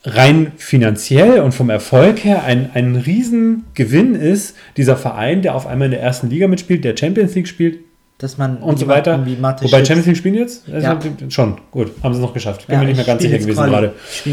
[0.05, 5.87] rein finanziell und vom Erfolg her ein, ein Riesengewinn ist, dieser Verein, der auf einmal
[5.87, 7.79] in der ersten Liga mitspielt, der Champions League spielt
[8.21, 9.25] dass man und so weiter.
[9.25, 9.85] Wobei.
[9.85, 10.67] Champions League spielen jetzt?
[10.67, 10.75] Ja.
[10.97, 12.67] Also, Schon, gut, haben sie es noch geschafft.
[12.67, 13.71] Bin Ja, mir nicht mehr ganz sicher gewesen Quali.
[13.71, 13.93] gerade.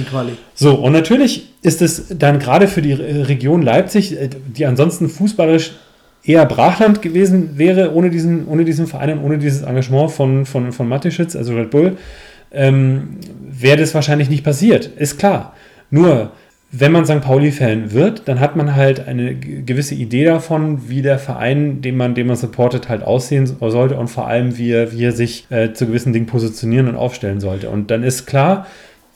[0.09, 0.31] Quali.
[0.55, 5.07] So, und natürlich ist es dann gerade für die Re- Region Leipzig, äh, die ansonsten
[5.07, 5.73] fußballisch
[6.23, 10.71] eher Brachland gewesen wäre, ohne diesen, ohne diesen Verein und ohne dieses Engagement von, von,
[10.71, 11.95] von Mateschitz, also Red Bull,
[12.55, 14.85] ähm, wäre das wahrscheinlich nicht passiert.
[14.85, 15.53] Ist klar.
[15.89, 16.31] Nur,
[16.71, 17.21] wenn man St.
[17.21, 22.15] Pauli-Fan wird, dann hat man halt eine gewisse Idee davon, wie der Verein, den man,
[22.15, 25.73] den man supportet, halt aussehen sollte und vor allem, wie er, wie er sich äh,
[25.73, 27.69] zu gewissen Dingen positionieren und aufstellen sollte.
[27.69, 28.65] Und dann ist klar,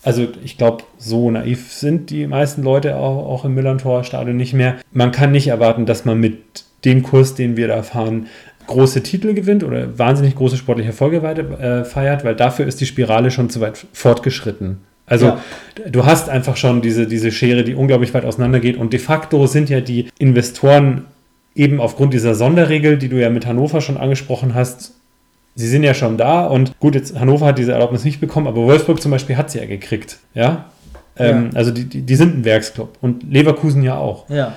[0.03, 4.77] also ich glaube, so naiv sind die meisten Leute auch, auch im Millantor-Stadion nicht mehr.
[4.93, 8.27] Man kann nicht erwarten, dass man mit dem Kurs, den wir da fahren,
[8.69, 13.31] große Titel gewinnt oder wahnsinnig große sportliche Erfolge äh, feiert, weil dafür ist die Spirale
[13.31, 14.77] schon zu weit fortgeschritten.
[15.05, 15.39] Also ja.
[15.89, 19.69] du hast einfach schon diese, diese Schere, die unglaublich weit auseinandergeht und de facto sind
[19.69, 21.05] ja die Investoren
[21.55, 24.93] eben aufgrund dieser Sonderregel, die du ja mit Hannover schon angesprochen hast,
[25.55, 28.61] sie sind ja schon da und gut, jetzt Hannover hat diese Erlaubnis nicht bekommen, aber
[28.61, 30.65] Wolfsburg zum Beispiel hat sie ja gekriegt, ja.
[31.17, 31.57] Ähm, ja.
[31.57, 34.29] Also die, die, die, sind ein Werksclub und Leverkusen ja auch.
[34.29, 34.53] Ja.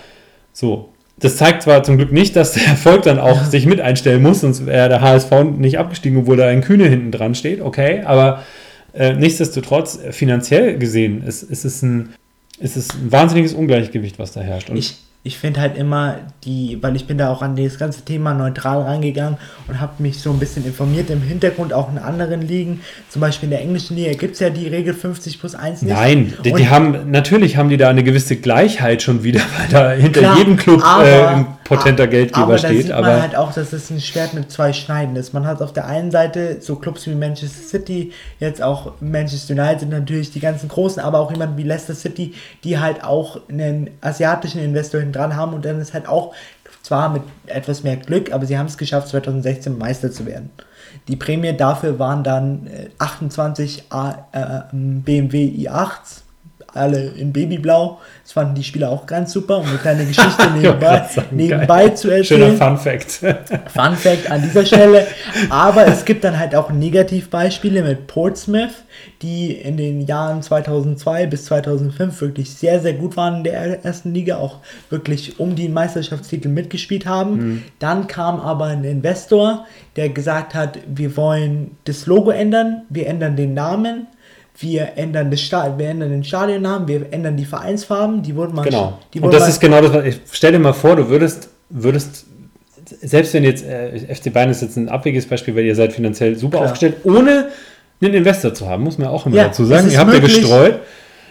[0.52, 0.91] So.
[1.22, 3.44] Das zeigt zwar zum Glück nicht, dass der Erfolg dann auch ja.
[3.44, 7.12] sich mit einstellen muss, sonst wäre der HSV nicht abgestiegen, obwohl da ein Kühne hinten
[7.12, 8.42] dran steht, okay, aber
[8.92, 12.14] äh, nichtsdestotrotz, finanziell gesehen, ist, ist, es ein,
[12.58, 14.68] ist es ein wahnsinniges Ungleichgewicht, was da herrscht.
[14.68, 18.02] Und ich, ich finde halt immer die, weil ich bin da auch an das ganze
[18.02, 22.42] Thema neutral rangegangen und habe mich so ein bisschen informiert im Hintergrund auch in anderen
[22.42, 22.80] Ligen.
[23.08, 25.92] Zum Beispiel in der englischen Liga gibt es ja die Regel 50 plus 1 nicht.
[25.92, 29.90] Nein, die, die, haben, natürlich haben die da eine gewisse Gleichheit schon wieder, weil da
[29.92, 32.90] hinter klar, jedem Club aber, äh, ein potenter Geldgeber aber steht.
[32.90, 35.32] Da sieht man halt auch, dass es ein Schwert mit zwei Schneiden ist.
[35.32, 39.88] Man hat auf der einen Seite so Clubs wie Manchester City, jetzt auch Manchester United
[39.88, 44.60] natürlich die ganzen großen, aber auch jemand wie Leicester City, die halt auch einen asiatischen
[44.60, 46.34] Investor hin dran haben und dann ist halt auch
[46.82, 50.50] zwar mit etwas mehr Glück, aber sie haben es geschafft, 2016 Meister zu werden.
[51.08, 56.21] Die Prämie dafür waren dann 28 äh, äh, BMW i8s
[56.74, 58.00] alle in Babyblau.
[58.22, 62.56] Das fanden die Spieler auch ganz super, um eine kleine Geschichte nebenbei, nebenbei zu erzählen.
[62.56, 63.10] Schöner Fun Fact.
[63.72, 65.06] Fun Fact an dieser Stelle.
[65.50, 68.84] Aber es gibt dann halt auch Negativbeispiele mit Portsmouth,
[69.22, 74.12] die in den Jahren 2002 bis 2005 wirklich sehr, sehr gut waren in der ersten
[74.12, 74.58] Liga, auch
[74.90, 77.36] wirklich um die Meisterschaftstitel mitgespielt haben.
[77.36, 77.62] Mhm.
[77.78, 83.36] Dann kam aber ein Investor, der gesagt hat, wir wollen das Logo ändern, wir ändern
[83.36, 84.06] den Namen
[84.58, 88.62] wir ändern, das Stadion, wir ändern den Stadionnamen, wir ändern die Vereinsfarben, die wurden mal.
[88.62, 88.98] Genau.
[89.12, 92.26] Wurden und das ist genau das, was ich stell dir mal vor, du würdest, würdest,
[93.00, 96.36] selbst wenn jetzt äh, FC Bayern ist jetzt ein abwegiges Beispiel, weil ihr seid finanziell
[96.36, 96.64] super Klar.
[96.64, 97.48] aufgestellt, ohne
[98.00, 99.90] einen Investor zu haben, muss man auch immer ja, dazu sagen.
[99.90, 100.80] Ihr habt ja gestreut.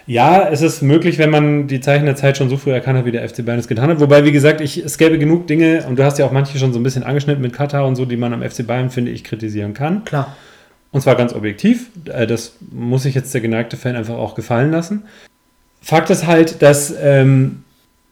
[0.07, 3.05] Ja, es ist möglich, wenn man die Zeichen der Zeit schon so früh erkannt hat,
[3.05, 3.99] wie der FC Bayern es getan hat.
[3.99, 6.73] Wobei, wie gesagt, ich, es gäbe genug Dinge, und du hast ja auch manche schon
[6.73, 9.23] so ein bisschen angeschnitten mit Katar und so, die man am FC Bayern, finde ich,
[9.23, 10.03] kritisieren kann.
[10.03, 10.35] Klar.
[10.91, 11.87] Und zwar ganz objektiv.
[12.05, 15.03] Äh, das muss sich jetzt der geneigte Fan einfach auch gefallen lassen.
[15.81, 16.93] Fakt ist halt, dass.
[17.01, 17.63] Ähm,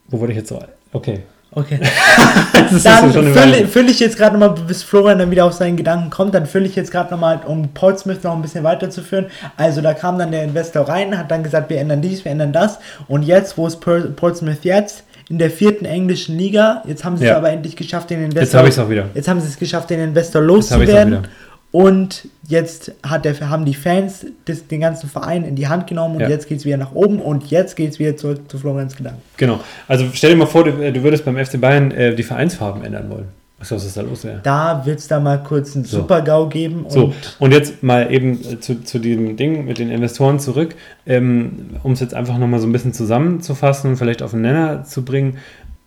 [0.08, 0.60] wo wurde ich jetzt so?
[0.92, 1.20] Okay.
[1.52, 1.80] Okay.
[2.84, 6.32] dann fülle, fülle ich jetzt gerade nochmal, bis Florian dann wieder auf seinen Gedanken kommt,
[6.32, 9.26] dann fülle ich jetzt gerade nochmal, um Portsmouth noch ein bisschen weiterzuführen.
[9.56, 12.52] Also da kam dann der Investor rein, hat dann gesagt, wir ändern dies, wir ändern
[12.52, 12.78] das.
[13.08, 15.04] Und jetzt, wo ist Portsmouth jetzt?
[15.28, 16.82] In der vierten englischen Liga.
[16.86, 17.32] Jetzt haben sie ja.
[17.32, 18.42] es aber endlich geschafft, den Investor.
[18.42, 19.06] Jetzt habe ich es auch wieder.
[19.14, 21.26] Jetzt haben sie es geschafft, den Investor loszuwerden.
[21.72, 26.16] Und jetzt hat der, haben die Fans das, den ganzen Verein in die Hand genommen
[26.16, 26.28] und ja.
[26.28, 29.22] jetzt geht es wieder nach oben und jetzt geht es wieder zurück zu Florenz Gedanken.
[29.36, 29.60] Genau.
[29.86, 33.08] Also stell dir mal vor, du, du würdest beim FC Bayern äh, die Vereinsfarben ändern
[33.08, 33.28] wollen.
[33.60, 34.40] Was ist da los wäre?
[34.42, 35.98] Da wird es da mal kurz einen so.
[35.98, 36.84] Super-GAU geben.
[36.84, 40.74] Und so, und jetzt mal eben äh, zu, zu diesem Ding mit den Investoren zurück,
[41.06, 44.84] ähm, um es jetzt einfach nochmal so ein bisschen zusammenzufassen und vielleicht auf den Nenner
[44.84, 45.36] zu bringen.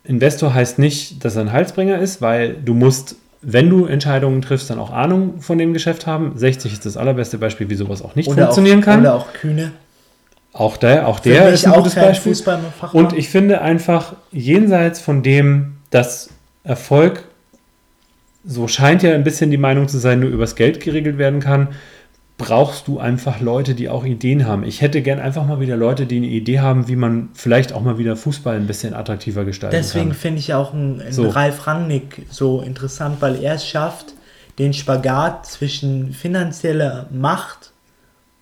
[0.03, 4.69] Investor heißt nicht, dass er ein Halsbringer ist, weil du musst wenn du Entscheidungen triffst,
[4.69, 6.33] dann auch Ahnung von dem Geschäft haben.
[6.35, 8.99] 60 ist das allerbeste Beispiel, wie sowas auch nicht oder funktionieren auch, kann.
[9.01, 9.71] Oder auch Kühne.
[10.53, 12.35] Auch der, auch der ist ein gutes Beispiel.
[12.93, 16.29] Und ich finde einfach, jenseits von dem, dass
[16.63, 17.23] Erfolg,
[18.45, 21.69] so scheint ja ein bisschen die Meinung zu sein, nur übers Geld geregelt werden kann,
[22.37, 24.63] brauchst du einfach Leute, die auch Ideen haben.
[24.63, 27.81] Ich hätte gern einfach mal wieder Leute, die eine Idee haben, wie man vielleicht auch
[27.81, 30.09] mal wieder Fußball ein bisschen attraktiver gestalten Deswegen kann.
[30.09, 31.29] Deswegen finde ich auch einen, einen so.
[31.29, 34.13] Ralf Rangnick so interessant, weil er es schafft,
[34.57, 37.72] den Spagat zwischen finanzieller Macht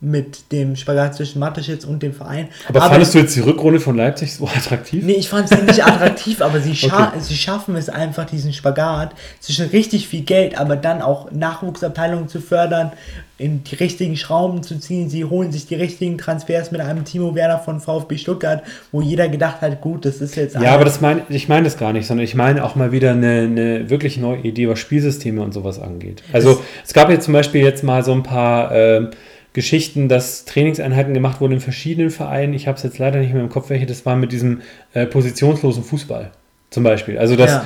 [0.03, 2.49] mit dem Spagat zwischen Mateschitz und dem Verein.
[2.67, 5.05] Aber, aber fandest du jetzt die Rückrunde von Leipzig so attraktiv?
[5.05, 7.19] Nee, ich fand es nicht attraktiv, aber sie, scha okay.
[7.19, 12.41] sie schaffen es einfach, diesen Spagat zwischen richtig viel Geld, aber dann auch Nachwuchsabteilungen zu
[12.41, 12.91] fördern,
[13.37, 15.09] in die richtigen Schrauben zu ziehen.
[15.09, 19.29] Sie holen sich die richtigen Transfers mit einem Timo Werner von VfB Stuttgart, wo jeder
[19.29, 20.55] gedacht hat, gut, das ist jetzt.
[20.55, 23.11] Ja, aber das mein, ich meine das gar nicht, sondern ich meine auch mal wieder
[23.11, 26.23] eine, eine wirklich neue Idee, was Spielsysteme und sowas angeht.
[26.33, 28.71] Also es, es gab jetzt zum Beispiel jetzt mal so ein paar.
[28.71, 29.09] Äh,
[29.53, 32.53] Geschichten, dass Trainingseinheiten gemacht wurden in verschiedenen Vereinen.
[32.53, 34.61] Ich habe es jetzt leider nicht mehr im Kopf, welche das war mit diesem
[34.93, 36.31] äh, positionslosen Fußball
[36.69, 37.17] zum Beispiel.
[37.17, 37.65] Also das, ja.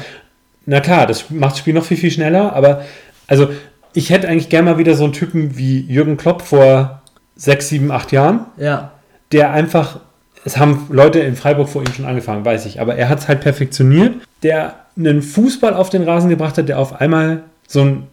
[0.66, 2.84] na klar, das macht das Spiel noch viel, viel schneller, aber
[3.28, 3.50] also
[3.94, 7.02] ich hätte eigentlich gerne mal wieder so einen Typen wie Jürgen Klopp vor
[7.36, 8.92] sechs, sieben, acht Jahren, ja.
[9.32, 10.00] der einfach
[10.46, 12.80] es haben Leute in Freiburg vor ihm schon angefangen, weiß ich.
[12.80, 16.80] Aber er hat es halt perfektioniert, der einen Fußball auf den Rasen gebracht hat, der
[16.80, 18.08] auf einmal so ein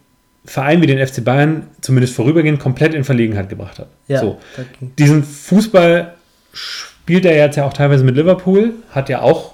[0.45, 3.89] Verein wie den FC Bayern zumindest vorübergehend komplett in Verlegenheit gebracht hat.
[4.09, 4.41] Ja, so.
[4.99, 6.15] Diesen Fußball
[6.53, 9.53] spielt er jetzt ja auch teilweise mit Liverpool, hat ja auch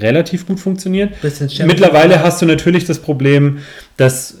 [0.00, 1.12] relativ gut funktioniert.
[1.22, 3.58] Mittlerweile hast du natürlich das Problem,
[3.96, 4.38] dass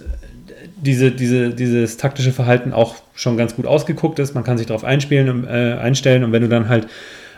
[0.82, 4.34] diese, diese, dieses taktische Verhalten auch schon ganz gut ausgeguckt ist.
[4.34, 6.88] Man kann sich darauf einspielen, äh, einstellen und wenn du dann halt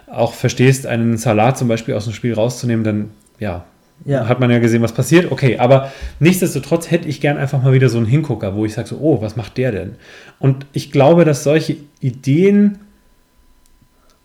[0.07, 3.65] auch verstehst, einen Salat zum Beispiel aus dem Spiel rauszunehmen, dann ja,
[4.05, 4.29] ja.
[4.29, 5.33] Hat man ja gesehen, was passiert.
[5.33, 8.89] Okay, aber nichtsdestotrotz hätte ich gern einfach mal wieder so einen Hingucker, wo ich sage
[8.89, 9.95] so, oh, was macht der denn?
[10.39, 12.79] Und ich glaube, dass solche Ideen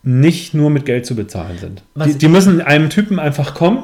[0.03, 1.84] nicht nur mit Geld zu bezahlen sind.
[1.95, 3.84] Die, die, müssen einem Typen einfach kommen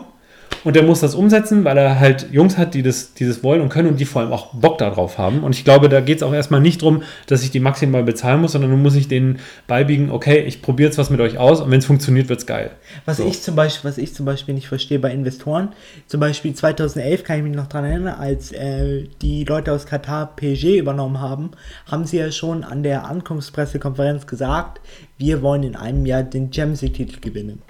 [0.66, 3.70] und der muss das umsetzen, weil er halt Jungs hat, die das, dieses wollen und
[3.70, 5.44] können und die vor allem auch Bock darauf haben.
[5.44, 8.42] Und ich glaube, da geht es auch erstmal nicht darum, dass ich die maximal bezahlen
[8.42, 11.62] muss, sondern nun muss ich denen beibiegen, okay, ich probiere jetzt was mit euch aus
[11.62, 12.72] und wenn es funktioniert, wird es geil.
[13.06, 13.28] Was, so.
[13.28, 15.70] ich zum Beispiel, was ich zum Beispiel nicht verstehe bei Investoren,
[16.08, 20.36] zum Beispiel 2011 kann ich mich noch daran erinnern, als äh, die Leute aus Katar
[20.36, 21.52] PSG übernommen haben,
[21.86, 24.82] haben sie ja schon an der Ankunftspressekonferenz gesagt,
[25.20, 27.62] wir wollen in einem Jahr den Champions League-Titel gewinnen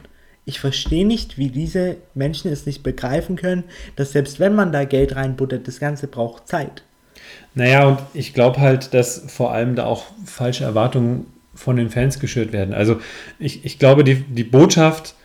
[0.46, 3.64] ich verstehe nicht, wie diese Menschen es nicht begreifen können,
[3.96, 6.84] dass selbst wenn man da Geld reinbuttert, das Ganze braucht Zeit.
[7.56, 12.20] Naja, und ich glaube halt, dass vor allem da auch falsche Erwartungen von den Fans
[12.20, 12.74] geschürt werden.
[12.74, 13.00] Also
[13.40, 15.16] ich, ich glaube, die, die Botschaft,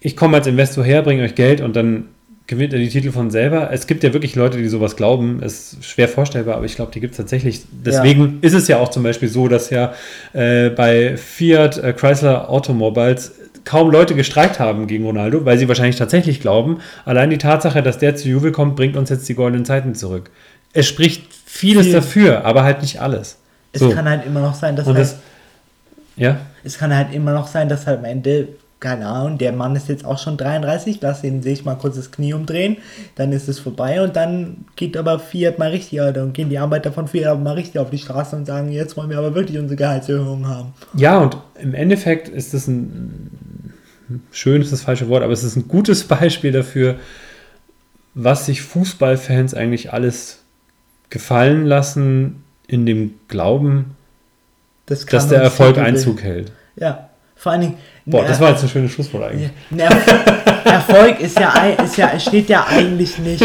[0.00, 2.08] ich komme als Investor her, bringe euch Geld und dann
[2.46, 3.70] gewinnt er die Titel von selber.
[3.72, 5.42] Es gibt ja wirklich Leute, die sowas glauben.
[5.42, 7.60] Ist schwer vorstellbar, aber ich glaube, die gibt es tatsächlich.
[7.70, 8.48] Deswegen ja.
[8.48, 9.92] ist es ja auch zum Beispiel so, dass ja
[10.32, 13.32] äh, bei Fiat äh, Chrysler Automobiles
[13.68, 17.98] kaum Leute gestreikt haben gegen Ronaldo, weil sie wahrscheinlich tatsächlich glauben, allein die Tatsache, dass
[17.98, 20.30] der zu Juve kommt, bringt uns jetzt die goldenen Zeiten zurück.
[20.72, 21.92] Es spricht vieles Viel.
[21.92, 23.36] dafür, aber halt nicht alles.
[23.72, 23.90] Es so.
[23.90, 25.16] kann halt immer noch sein, dass halt, das,
[26.16, 26.38] ja?
[26.64, 28.48] es kann halt immer noch sein, dass halt am Ende
[28.80, 32.12] keine Ahnung, der Mann ist jetzt auch schon 33, lass ihn sich mal kurz das
[32.12, 32.76] Knie umdrehen,
[33.16, 36.92] dann ist es vorbei und dann geht aber Fiat mal richtig, dann gehen die Arbeiter
[36.92, 39.76] von Fiat mal richtig auf die Straße und sagen, jetzt wollen wir aber wirklich unsere
[39.76, 40.74] Gehaltserhöhung haben.
[40.94, 43.47] Ja, und im Endeffekt ist das ein
[44.30, 46.96] schön ist das falsche Wort, aber es ist ein gutes Beispiel dafür,
[48.14, 50.40] was sich Fußballfans eigentlich alles
[51.10, 53.96] gefallen lassen in dem Glauben,
[54.86, 56.52] das dass der Erfolg Einzug hält.
[56.76, 57.74] Ja, vor allen Dingen.
[58.04, 59.50] Boah, das war jetzt ein schönes Schlusswort eigentlich.
[60.64, 63.44] Erfolg ist ja, ist ja, steht ja eigentlich nicht,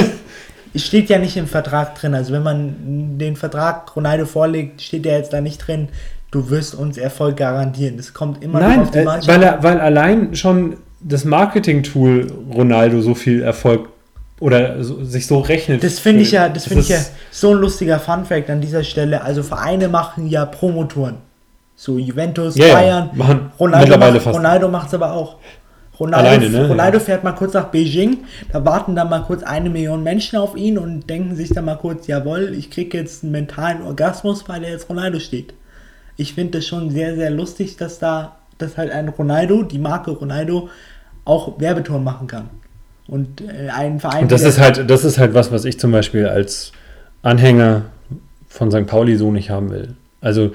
[0.75, 2.13] steht ja nicht im Vertrag drin.
[2.13, 5.89] Also wenn man den Vertrag Ronaldo vorlegt, steht ja jetzt da nicht drin,
[6.33, 7.97] du wirst uns Erfolg garantieren.
[7.99, 9.29] Es kommt immer Nein, auf die Mannschaft.
[9.29, 13.89] Äh, weil, er, weil allein schon das Marketing-Tool Ronaldo so viel Erfolg
[14.39, 15.83] oder so, sich so rechnet.
[15.83, 16.99] Das finde ich ja, das, finde ich ja
[17.31, 19.21] so ein lustiger Funfact an dieser Stelle.
[19.21, 21.17] Also Vereine machen ja Promotouren.
[21.75, 25.37] So Juventus, yeah, Bayern, machen Ronaldo macht, Ronaldo macht es aber auch.
[25.99, 26.67] Ronaldo, Alleine, ne?
[26.67, 30.55] Ronaldo fährt mal kurz nach Beijing, da warten dann mal kurz eine Million Menschen auf
[30.55, 34.63] ihn und denken sich dann mal kurz, jawohl, ich kriege jetzt einen mentalen Orgasmus, weil
[34.63, 35.53] er jetzt Ronaldo steht.
[36.17, 40.11] Ich finde es schon sehr, sehr lustig, dass da, dass halt ein Ronaldo, die Marke
[40.11, 40.69] Ronaldo,
[41.25, 42.49] auch Werbetouren machen kann.
[43.07, 44.23] Und äh, ein Verein.
[44.23, 46.71] Und das ist halt, das ist halt was, was ich zum Beispiel als
[47.21, 47.83] Anhänger
[48.47, 48.85] von St.
[48.85, 49.95] Pauli so nicht haben will.
[50.21, 50.51] Also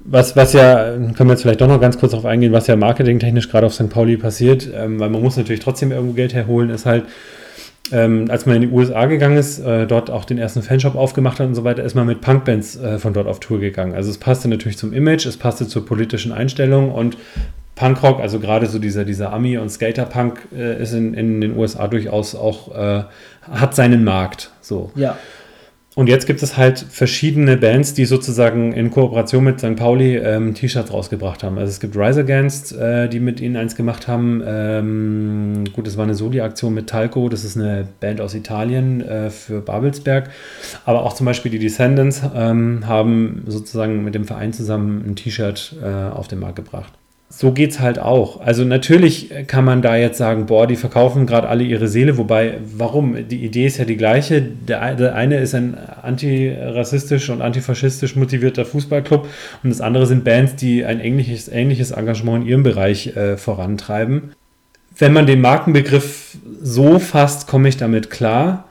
[0.00, 2.76] was, was ja, können wir jetzt vielleicht doch noch ganz kurz darauf eingehen, was ja
[2.76, 3.90] marketingtechnisch gerade auf St.
[3.90, 7.04] Pauli passiert, ähm, weil man muss natürlich trotzdem irgendwo Geld herholen, ist halt,
[7.92, 11.40] ähm, als man in die USA gegangen ist, äh, dort auch den ersten Fanshop aufgemacht
[11.40, 13.94] hat und so weiter, ist man mit Punkbands äh, von dort auf Tour gegangen.
[13.94, 17.16] Also es passte natürlich zum Image, es passte zur politischen Einstellung und
[17.74, 21.86] Punkrock, also gerade so dieser, dieser Ami- und Skaterpunk äh, ist in, in den USA
[21.86, 23.04] durchaus auch, äh,
[23.50, 24.50] hat seinen Markt.
[24.60, 24.90] So.
[24.96, 25.16] Ja.
[25.98, 29.74] Und jetzt gibt es halt verschiedene Bands, die sozusagen in Kooperation mit St.
[29.74, 31.58] Pauli ähm, T-Shirts rausgebracht haben.
[31.58, 34.40] Also es gibt Rise Against, äh, die mit ihnen eins gemacht haben.
[34.46, 39.30] Ähm, gut, es war eine Soli-Aktion mit Talco, das ist eine Band aus Italien äh,
[39.30, 40.30] für Babelsberg.
[40.84, 45.78] Aber auch zum Beispiel die Descendants ähm, haben sozusagen mit dem Verein zusammen ein T-Shirt
[45.82, 46.92] äh, auf den Markt gebracht
[47.30, 48.40] so geht es halt auch.
[48.40, 52.58] Also natürlich kann man da jetzt sagen, boah, die verkaufen gerade alle ihre Seele, wobei,
[52.64, 53.28] warum?
[53.28, 54.40] Die Idee ist ja die gleiche.
[54.40, 59.28] Der, der eine ist ein antirassistisch und antifaschistisch motivierter Fußballclub
[59.62, 64.32] und das andere sind Bands, die ein ähnliches, ähnliches Engagement in ihrem Bereich äh, vorantreiben.
[64.96, 68.67] Wenn man den Markenbegriff so fasst, komme ich damit klar.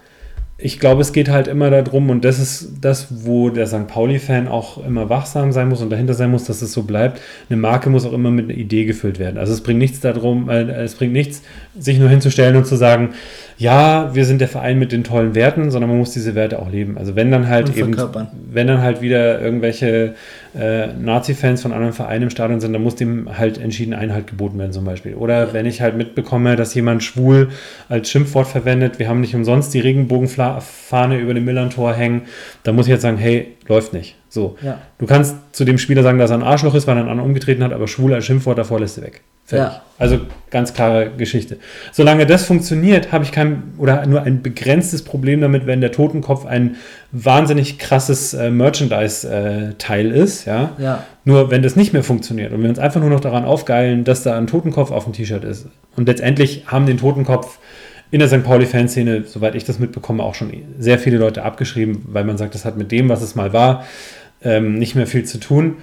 [0.60, 3.88] Ich glaube, es geht halt immer darum, und das ist das, wo der St.
[3.88, 7.22] Pauli-Fan auch immer wachsam sein muss und dahinter sein muss, dass es so bleibt.
[7.48, 9.38] Eine Marke muss auch immer mit einer Idee gefüllt werden.
[9.38, 11.44] Also es bringt nichts darum, äh, es bringt nichts,
[11.78, 13.10] sich nur hinzustellen und zu sagen,
[13.60, 16.72] ja, wir sind der Verein mit den tollen Werten, sondern man muss diese Werte auch
[16.72, 16.98] leben.
[16.98, 17.96] Also wenn dann halt eben,
[18.52, 20.16] wenn dann halt wieder irgendwelche
[20.56, 24.58] äh, Nazi-Fans von anderen Vereinen im Stadion sind, dann muss dem halt entschieden Einhalt geboten
[24.58, 25.16] werden zum Beispiel.
[25.16, 27.50] Oder wenn ich halt mitbekomme, dass jemand schwul
[27.90, 32.24] als Schimpfwort verwendet, wir haben nicht umsonst die Regenbogenfahne über dem Millantor hängen,
[32.64, 34.16] dann muss ich jetzt sagen, hey, läuft nicht.
[34.38, 34.56] So.
[34.62, 34.78] Ja.
[35.00, 37.28] Du kannst zu dem Spieler sagen, dass er ein Arschloch ist, weil er einen anderen
[37.28, 39.22] umgetreten hat, aber schwul als Schimpfwort davor lässt du weg.
[39.46, 39.74] Fertig.
[39.74, 39.82] Ja.
[39.98, 40.20] Also
[40.52, 41.58] ganz klare Geschichte.
[41.92, 46.46] Solange das funktioniert, habe ich kein oder nur ein begrenztes Problem damit, wenn der Totenkopf
[46.46, 46.76] ein
[47.12, 50.46] wahnsinnig krasses äh, Merchandise-Teil äh, ist.
[50.46, 50.74] Ja?
[50.78, 51.04] ja.
[51.26, 54.22] Nur wenn das nicht mehr funktioniert und wir uns einfach nur noch daran aufgeilen, dass
[54.22, 55.66] da ein Totenkopf auf dem T-Shirt ist.
[55.96, 57.58] Und letztendlich haben den Totenkopf
[58.12, 58.44] in der St.
[58.44, 62.64] Pauli-Fanszene, soweit ich das mitbekomme, auch schon sehr viele Leute abgeschrieben, weil man sagt, das
[62.64, 63.86] hat mit dem, was es mal war,
[64.44, 65.78] ähm, nicht mehr viel zu tun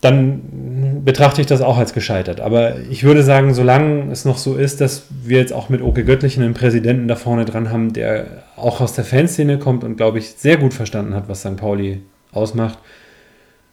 [0.00, 2.40] dann betrachte ich das auch als gescheitert.
[2.40, 6.04] Aber ich würde sagen, solange es noch so ist, dass wir jetzt auch mit Oke
[6.04, 10.18] Göttlichen einen Präsidenten da vorne dran haben, der auch aus der Fanszene kommt und, glaube
[10.18, 11.56] ich, sehr gut verstanden hat, was St.
[11.56, 12.78] Pauli ausmacht,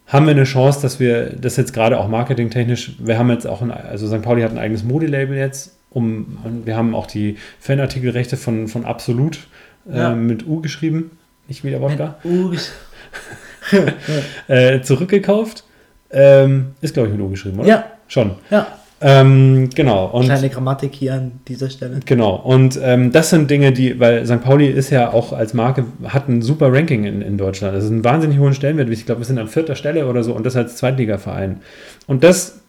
[0.08, 3.62] haben wir eine Chance, dass wir das jetzt gerade auch marketingtechnisch, wir haben jetzt auch,
[3.62, 4.21] ein, also St.
[4.23, 9.47] Pauli hat ein eigenes Modelabel jetzt, um, wir haben auch die Fanartikelrechte von, von Absolut
[9.89, 10.15] äh, ja.
[10.15, 11.12] mit U geschrieben,
[11.47, 12.17] nicht wieder Wodka.
[12.23, 12.51] U.
[14.47, 15.63] äh, zurückgekauft
[16.12, 17.67] ähm, ist, glaube ich, mit U geschrieben, oder?
[17.67, 17.86] Ja.
[18.08, 18.36] Schon.
[18.51, 18.67] Ja.
[19.01, 20.08] Ähm, genau.
[20.08, 21.99] Und, Kleine Grammatik hier an dieser Stelle.
[22.06, 22.36] Genau.
[22.36, 24.41] Und ähm, das sind Dinge, die, weil St.
[24.41, 27.75] Pauli ist ja auch als Marke, hat ein super Ranking in, in Deutschland.
[27.75, 28.89] Das ist ein wahnsinnig hohen Stellenwert.
[28.89, 31.62] Ich glaube, wir sind an vierter Stelle oder so und das als Zweitligaverein.
[32.08, 32.62] Und das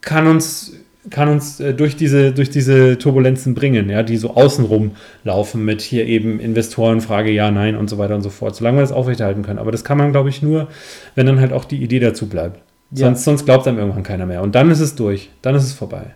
[0.00, 0.72] kann uns
[1.10, 4.92] kann uns äh, durch, diese, durch diese Turbulenzen bringen, ja, die so außenrum
[5.24, 8.82] laufen mit hier eben Investorenfrage, ja, nein und so weiter und so fort, solange wir
[8.82, 9.58] das aufrechterhalten können.
[9.58, 10.68] Aber das kann man, glaube ich, nur,
[11.14, 12.60] wenn dann halt auch die Idee dazu bleibt.
[12.90, 13.06] Ja.
[13.06, 14.42] Sonst, sonst glaubt einem irgendwann keiner mehr.
[14.42, 15.30] Und dann ist es durch.
[15.42, 16.14] Dann ist es vorbei.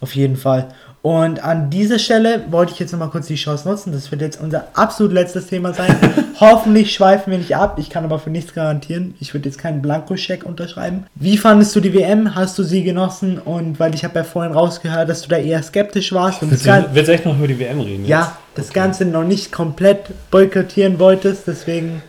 [0.00, 0.68] Auf jeden Fall.
[1.00, 3.92] Und an dieser Stelle wollte ich jetzt nochmal kurz die Chance nutzen.
[3.92, 5.94] Das wird jetzt unser absolut letztes Thema sein.
[6.40, 7.78] Hoffentlich schweifen wir nicht ab.
[7.78, 9.14] Ich kann aber für nichts garantieren.
[9.20, 11.06] Ich würde jetzt keinen Blankoscheck unterschreiben.
[11.14, 12.34] Wie fandest du die WM?
[12.34, 13.38] Hast du sie genossen?
[13.38, 16.42] Und weil ich habe ja vorhin rausgehört, dass du da eher skeptisch warst.
[16.42, 18.04] Und willst, du, willst du echt noch über die WM reden?
[18.04, 18.80] Ja, das okay.
[18.80, 21.46] Ganze noch nicht komplett boykottieren wolltest.
[21.46, 22.02] Deswegen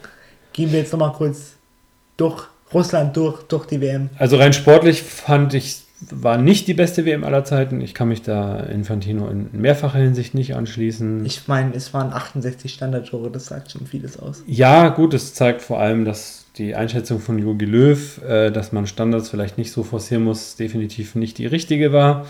[0.54, 1.54] gehen wir jetzt nochmal kurz
[2.18, 4.10] durch Russland durch, durch die WM.
[4.18, 7.82] Also rein sportlich fand ich, war nicht die beste WM aller Zeiten.
[7.82, 11.26] Ich kann mich da Infantino in mehrfacher Hinsicht nicht anschließen.
[11.26, 14.44] Ich meine, es waren 68 Standardtore, das sagt schon vieles aus.
[14.48, 18.88] Ja, gut, es zeigt vor allem, dass die Einschätzung von Jogi Löw, äh, dass man
[18.88, 22.26] Standards vielleicht nicht so forcieren muss, definitiv nicht die richtige war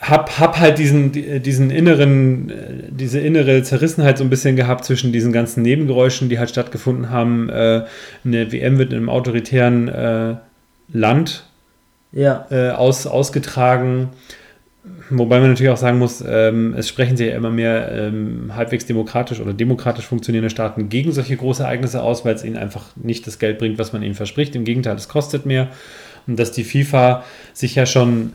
[0.00, 2.52] hab, hab halt diesen, diesen inneren,
[2.90, 7.48] diese innere Zerrissenheit so ein bisschen gehabt zwischen diesen ganzen Nebengeräuschen, die halt stattgefunden haben.
[7.48, 7.84] Äh,
[8.24, 10.36] eine WM wird in einem autoritären äh,
[10.92, 11.46] Land
[12.12, 12.46] ja.
[12.50, 14.10] äh, aus, ausgetragen.
[15.10, 18.86] Wobei man natürlich auch sagen muss, ähm, es sprechen sich ja immer mehr ähm, halbwegs
[18.86, 23.26] demokratisch oder demokratisch funktionierende Staaten gegen solche große Ereignisse aus, weil es ihnen einfach nicht
[23.26, 24.54] das Geld bringt, was man ihnen verspricht.
[24.54, 25.68] Im Gegenteil, es kostet mehr.
[26.28, 28.32] Und dass die FIFA sich ja schon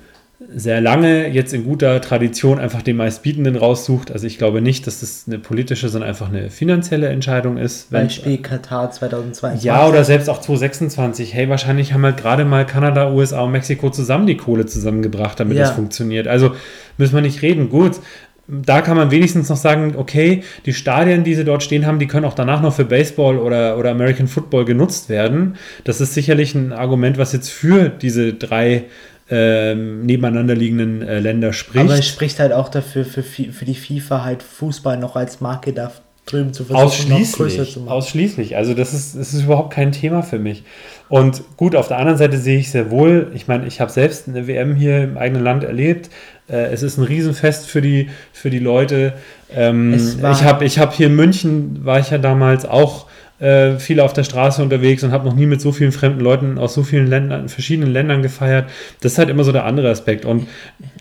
[0.49, 4.11] sehr lange jetzt in guter Tradition einfach den meistbietenden raussucht.
[4.11, 7.91] Also ich glaube nicht, dass das eine politische, sondern einfach eine finanzielle Entscheidung ist.
[7.91, 9.63] Beispiel Katar 2022.
[9.63, 11.33] Ja, oder selbst auch 2026.
[11.33, 15.57] Hey, wahrscheinlich haben halt gerade mal Kanada, USA und Mexiko zusammen die Kohle zusammengebracht, damit
[15.57, 15.63] ja.
[15.63, 16.27] das funktioniert.
[16.27, 16.55] Also
[16.97, 17.69] müssen wir nicht reden.
[17.69, 17.99] Gut,
[18.47, 22.07] da kann man wenigstens noch sagen, okay, die Stadien, die sie dort stehen haben, die
[22.07, 25.55] können auch danach noch für Baseball oder, oder American Football genutzt werden.
[25.83, 28.85] Das ist sicherlich ein Argument, was jetzt für diese drei
[29.31, 31.85] ähm, nebeneinander liegenden äh, Länder spricht.
[31.85, 35.71] Aber es spricht halt auch dafür, für, für die FIFA halt Fußball noch als Marke
[35.71, 35.91] da
[36.25, 37.89] drüben zu versuchen, ausschließlich, größer zu machen.
[37.89, 38.57] Ausschließlich.
[38.57, 40.63] Also das ist, das ist überhaupt kein Thema für mich.
[41.07, 44.27] Und gut, auf der anderen Seite sehe ich sehr wohl, ich meine, ich habe selbst
[44.27, 46.09] eine WM hier im eigenen Land erlebt.
[46.49, 49.13] Äh, es ist ein Riesenfest für die, für die Leute.
[49.53, 53.07] Ähm, ich habe ich hab hier in München, war ich ja damals auch
[53.41, 56.57] äh, viel auf der Straße unterwegs und habe noch nie mit so vielen fremden Leuten
[56.59, 58.69] aus so vielen Ländern, verschiedenen Ländern gefeiert.
[59.01, 60.25] Das ist halt immer so der andere Aspekt.
[60.25, 60.47] Und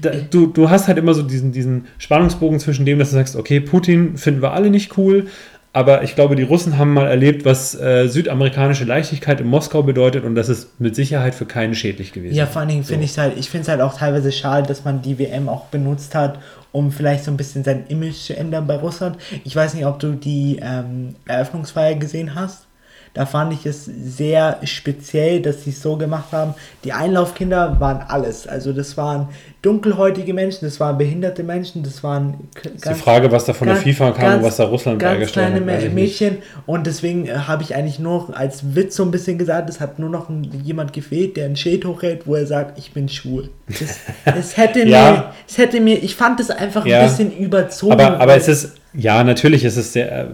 [0.00, 3.36] da, du, du hast halt immer so diesen, diesen Spannungsbogen zwischen dem, dass du sagst,
[3.36, 5.26] okay, Putin finden wir alle nicht cool,
[5.72, 10.24] aber ich glaube, die Russen haben mal erlebt, was äh, südamerikanische Leichtigkeit in Moskau bedeutet
[10.24, 12.34] und das ist mit Sicherheit für keinen schädlich gewesen.
[12.34, 12.90] Ja, vor allen Dingen so.
[12.90, 15.66] finde ich halt, ich finde es halt auch teilweise schade, dass man die WM auch
[15.66, 16.40] benutzt hat,
[16.72, 19.16] um vielleicht so ein bisschen sein Image zu ändern bei Russland.
[19.44, 22.66] Ich weiß nicht, ob du die ähm, Eröffnungsfeier gesehen hast.
[23.14, 26.54] Da fand ich es sehr speziell, dass sie es so gemacht haben.
[26.84, 28.46] Die Einlaufkinder waren alles.
[28.46, 29.28] Also das waren
[29.62, 33.82] dunkelhäutige Menschen, das waren behinderte Menschen, das waren ganz, die Frage, was da von ganz,
[33.82, 35.62] der FIFA kam ganz, und was da Russland beigestellt hat.
[35.62, 39.68] kleine Mädchen und deswegen äh, habe ich eigentlich nur als Witz so ein bisschen gesagt,
[39.68, 42.92] es hat nur noch ein, jemand gefehlt, der ein Schild hochhält, wo er sagt, ich
[42.92, 43.50] bin schwul.
[43.66, 43.98] Das,
[44.36, 45.10] es hätte ja.
[45.10, 47.00] mir, es hätte mir, ich fand es einfach ja.
[47.00, 47.92] ein bisschen überzogen.
[47.92, 50.30] Aber, aber es ist, ja, natürlich ist es sehr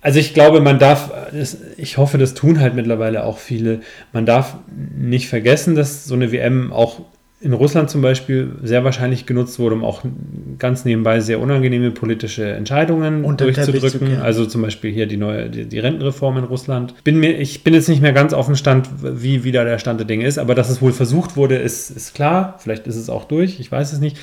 [0.00, 1.12] also ich glaube, man darf,
[1.76, 3.80] ich hoffe, das tun halt mittlerweile auch viele,
[4.12, 4.56] man darf
[4.96, 7.00] nicht vergessen, dass so eine WM auch
[7.42, 10.04] in Russland zum Beispiel sehr wahrscheinlich genutzt wurde, um auch
[10.58, 14.20] ganz nebenbei sehr unangenehme politische Entscheidungen Unter durchzudrücken.
[14.20, 17.02] Also zum Beispiel hier die neue die, die, Rentenreform in Russland.
[17.02, 20.00] Bin mir, ich bin jetzt nicht mehr ganz auf dem Stand, wie wieder der Stand
[20.00, 22.56] der Dinge ist, aber dass es wohl versucht wurde, ist, ist klar.
[22.58, 24.18] Vielleicht ist es auch durch, ich weiß es nicht.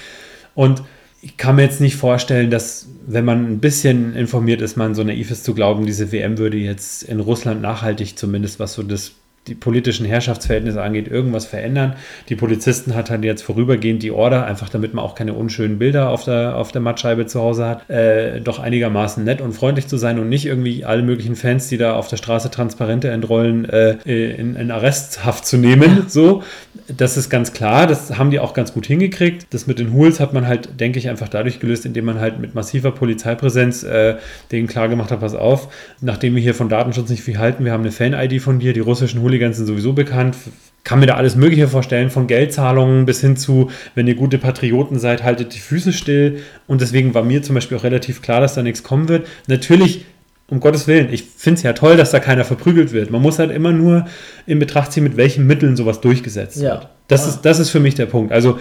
[0.53, 0.83] Und
[1.21, 5.03] ich kann mir jetzt nicht vorstellen, dass, wenn man ein bisschen informiert ist, man so
[5.03, 9.13] naiv ist zu glauben, diese WM würde jetzt in Russland nachhaltig zumindest, was so das
[9.47, 11.95] die politischen Herrschaftsverhältnisse angeht, irgendwas verändern.
[12.29, 16.09] Die Polizisten hat halt jetzt vorübergehend die Order, einfach damit man auch keine unschönen Bilder
[16.09, 19.97] auf der, auf der Mattscheibe zu Hause hat, äh, doch einigermaßen nett und freundlich zu
[19.97, 23.97] sein und nicht irgendwie alle möglichen Fans, die da auf der Straße Transparente entrollen, äh,
[24.03, 26.05] in, in Arresthaft zu nehmen.
[26.07, 26.41] So,
[26.87, 27.85] das ist ganz klar.
[27.85, 29.47] Das haben die auch ganz gut hingekriegt.
[29.51, 32.39] Das mit den Hools hat man halt, denke ich, einfach dadurch gelöst, indem man halt
[32.39, 34.15] mit massiver Polizeipräsenz äh,
[34.51, 35.71] denen klar gemacht hat, pass auf,
[36.01, 38.79] nachdem wir hier von Datenschutz nicht viel halten, wir haben eine Fan-ID von dir, die
[38.79, 40.35] russischen Hooligans Hooligans sind sowieso bekannt.
[40.83, 44.99] Kann mir da alles Mögliche vorstellen, von Geldzahlungen bis hin zu, wenn ihr gute Patrioten
[44.99, 46.41] seid, haltet die Füße still.
[46.65, 49.27] Und deswegen war mir zum Beispiel auch relativ klar, dass da nichts kommen wird.
[49.47, 50.05] Natürlich
[50.49, 53.11] um Gottes Willen, ich finde es ja toll, dass da keiner verprügelt wird.
[53.11, 54.07] Man muss halt immer nur
[54.45, 56.75] in Betracht ziehen, mit welchen Mitteln sowas durchgesetzt ja.
[56.75, 56.87] wird.
[57.09, 57.31] Das, ja.
[57.31, 58.31] ist, das ist für mich der Punkt.
[58.31, 58.57] Also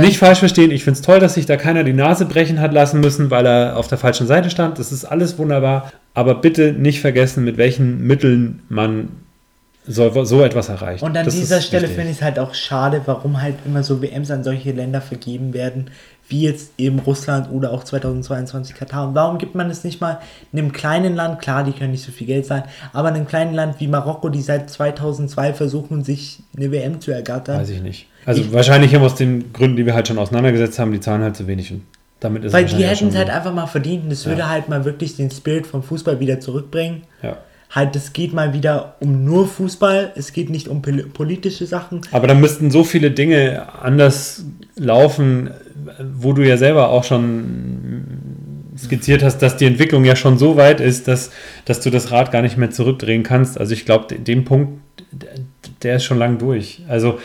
[0.00, 2.72] nicht falsch verstehen, ich finde es toll, dass sich da keiner die Nase brechen hat
[2.72, 4.78] lassen müssen, weil er auf der falschen Seite stand.
[4.78, 5.92] Das ist alles wunderbar.
[6.14, 9.08] Aber bitte nicht vergessen, mit welchen Mitteln man
[9.86, 11.02] so, so etwas erreicht.
[11.02, 14.02] Und an das dieser Stelle finde ich es halt auch schade, warum halt immer so
[14.02, 15.90] WMs an solche Länder vergeben werden,
[16.28, 19.08] wie jetzt eben Russland oder auch 2022 Katar.
[19.08, 20.18] Und warum gibt man es nicht mal
[20.52, 23.78] einem kleinen Land, klar, die können nicht so viel Geld sein, aber einem kleinen Land
[23.78, 27.60] wie Marokko, die seit 2002 versuchen, sich eine WM zu ergattern?
[27.60, 28.08] Weiß ich nicht.
[28.24, 31.36] Also ich, wahrscheinlich aus den Gründen, die wir halt schon auseinandergesetzt haben, die zahlen halt
[31.36, 31.70] zu wenig.
[31.70, 31.82] Und
[32.18, 34.30] damit ist Weil die hätten es halt einfach mal verdient und das ja.
[34.30, 37.02] würde halt mal wirklich den Spirit vom Fußball wieder zurückbringen.
[37.22, 37.36] Ja
[37.70, 42.00] halt, es geht mal wieder um nur Fußball, es geht nicht um politische Sachen.
[42.12, 44.44] Aber da müssten so viele Dinge anders
[44.76, 45.50] laufen,
[46.14, 48.04] wo du ja selber auch schon
[48.78, 51.30] skizziert hast, dass die Entwicklung ja schon so weit ist, dass,
[51.64, 53.58] dass du das Rad gar nicht mehr zurückdrehen kannst.
[53.58, 54.80] Also ich glaube, den Punkt,
[55.82, 56.82] der ist schon lang durch.
[56.88, 57.18] Also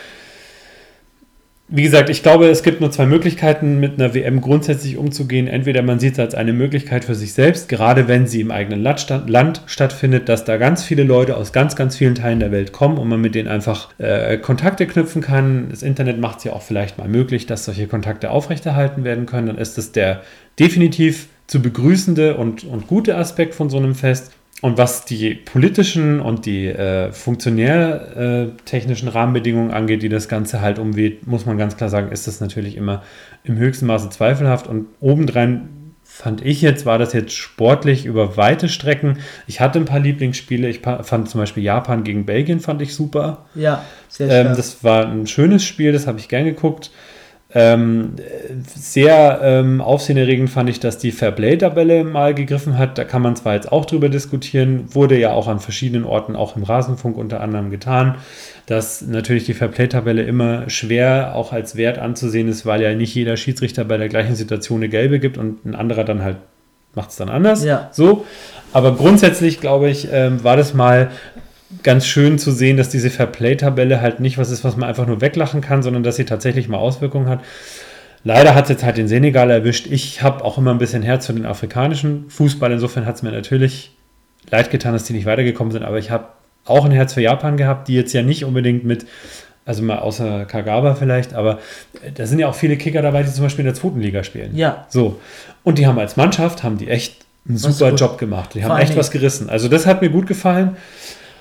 [1.74, 5.48] wie gesagt, ich glaube, es gibt nur zwei Möglichkeiten, mit einer WM grundsätzlich umzugehen.
[5.48, 8.84] Entweder man sieht es als eine Möglichkeit für sich selbst, gerade wenn sie im eigenen
[8.84, 12.98] Land, stattfindet, dass da ganz viele Leute aus ganz, ganz vielen Teilen der Welt kommen
[12.98, 15.70] und man mit denen einfach äh, Kontakte knüpfen kann.
[15.70, 19.48] Das Internet macht es ja auch vielleicht mal möglich, dass solche Kontakte aufrechterhalten werden können.
[19.48, 20.24] Dann ist das der
[20.60, 24.34] definitiv zu begrüßende und, und gute Aspekt von so einem Fest.
[24.62, 30.78] Und was die politischen und die äh, funktionärtechnischen äh, Rahmenbedingungen angeht, die das Ganze halt
[30.78, 33.02] umweht, muss man ganz klar sagen, ist das natürlich immer
[33.44, 34.68] im höchsten Maße zweifelhaft.
[34.68, 35.70] Und obendrein
[36.04, 39.18] fand ich jetzt, war das jetzt sportlich über weite Strecken.
[39.48, 40.68] Ich hatte ein paar Lieblingsspiele.
[40.70, 43.46] Ich fand zum Beispiel Japan gegen Belgien fand ich super.
[43.56, 44.48] Ja, sehr schön.
[44.48, 46.92] Ähm, das war ein schönes Spiel, das habe ich gern geguckt.
[47.54, 48.14] Ähm,
[48.76, 52.98] sehr ähm, aufsehenerregend fand ich, dass die Fairplay-Tabelle mal gegriffen hat.
[52.98, 56.56] Da kann man zwar jetzt auch drüber diskutieren, wurde ja auch an verschiedenen Orten, auch
[56.56, 58.16] im Rasenfunk unter anderem getan,
[58.68, 63.36] dass natürlich die Fairplay-Tabelle immer schwer auch als Wert anzusehen ist, weil ja nicht jeder
[63.36, 66.38] Schiedsrichter bei der gleichen Situation eine gelbe gibt und ein anderer dann halt
[66.96, 67.64] macht es dann anders.
[67.64, 67.90] Ja.
[67.92, 68.26] So.
[68.74, 71.12] Aber grundsätzlich, glaube ich, ähm, war das mal
[71.84, 75.22] ganz schön zu sehen, dass diese Fairplay-Tabelle halt nicht was ist, was man einfach nur
[75.22, 77.42] weglachen kann, sondern dass sie tatsächlich mal Auswirkungen hat.
[78.24, 79.88] Leider hat es jetzt halt den Senegal erwischt.
[79.88, 82.72] Ich habe auch immer ein bisschen Herz für den afrikanischen Fußball.
[82.72, 83.96] Insofern hat es mir natürlich
[84.50, 85.84] leid getan, dass die nicht weitergekommen sind.
[85.84, 86.26] Aber ich habe
[86.66, 89.08] auch ein Herz für Japan gehabt, die jetzt ja nicht unbedingt mit,
[89.66, 91.60] also mal außer Kagawa vielleicht, aber
[92.14, 94.56] da sind ja auch viele Kicker dabei, die zum Beispiel in der zweiten Liga spielen.
[94.56, 94.86] Ja.
[94.90, 95.20] So.
[95.64, 98.54] Und die haben als Mannschaft, haben die echt einen super Job gemacht.
[98.54, 99.50] Die haben echt was gerissen.
[99.50, 100.78] Also das hat mir gut gefallen.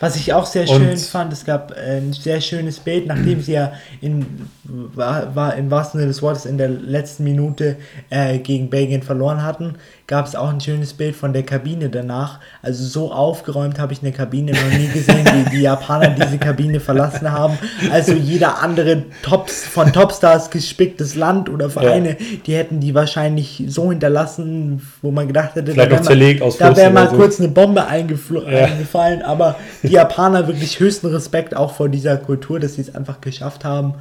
[0.00, 3.72] Was ich auch sehr schön fand, es gab ein sehr schönes Bild, nachdem sie ja
[4.00, 7.76] in, war, war im wahrsten Sinne des Wortes in der letzten Minute
[8.08, 9.74] äh, gegen Belgien verloren hatten,
[10.06, 12.40] gab es auch ein schönes Bild von der Kabine danach.
[12.62, 16.80] Also so aufgeräumt habe ich eine Kabine noch nie gesehen, wie die Japaner diese Kabine
[16.80, 17.58] verlassen haben.
[17.92, 22.26] Also jeder andere Tops von Topstars gespicktes Land oder Vereine, ja.
[22.46, 26.76] die hätten die wahrscheinlich so hinterlassen, wo man gedacht hätte, Vielleicht da wäre mal, da
[26.76, 27.16] wär mal so.
[27.16, 27.86] kurz eine Bombe ja.
[27.86, 29.22] eingefallen.
[29.22, 29.56] Aber
[29.90, 33.94] die Japaner wirklich höchsten Respekt auch vor dieser Kultur, dass sie es einfach geschafft haben,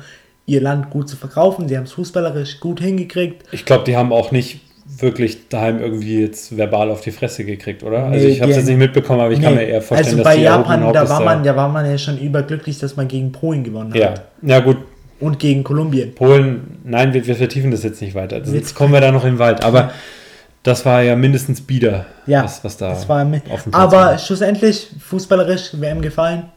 [0.46, 1.68] ihr Land gut zu verkaufen.
[1.68, 3.44] Sie haben es fußballerisch gut hingekriegt.
[3.52, 4.62] Ich glaube, die haben auch nicht
[4.98, 8.06] wirklich daheim irgendwie jetzt verbal auf die Fresse gekriegt, oder?
[8.06, 9.46] Also nee, ich habe es jetzt nicht mitbekommen, aber ich nee.
[9.46, 11.98] kann mir eher vorstellen, also bei dass Japan, da war man, da war man ja
[11.98, 14.12] schon überglücklich, dass man gegen Polen gewonnen ja.
[14.12, 14.24] hat.
[14.42, 14.78] Ja, gut.
[15.20, 16.16] Und gegen Kolumbien.
[16.16, 18.38] Polen, nein, wir, wir vertiefen das jetzt nicht weiter.
[18.38, 19.64] Also jetzt kommen wir da noch im Wald.
[19.64, 19.92] Aber
[20.64, 23.24] das war ja mindestens Bieder, ja, was, was da das war
[23.64, 24.18] dem Aber war.
[24.18, 26.50] schlussendlich, fußballerisch, WM gefallen?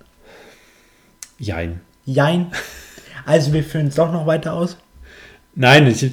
[1.38, 1.80] Jein.
[2.04, 2.52] Jein.
[3.24, 4.76] Also wir führen es doch noch weiter aus?
[5.54, 6.10] Nein, ich,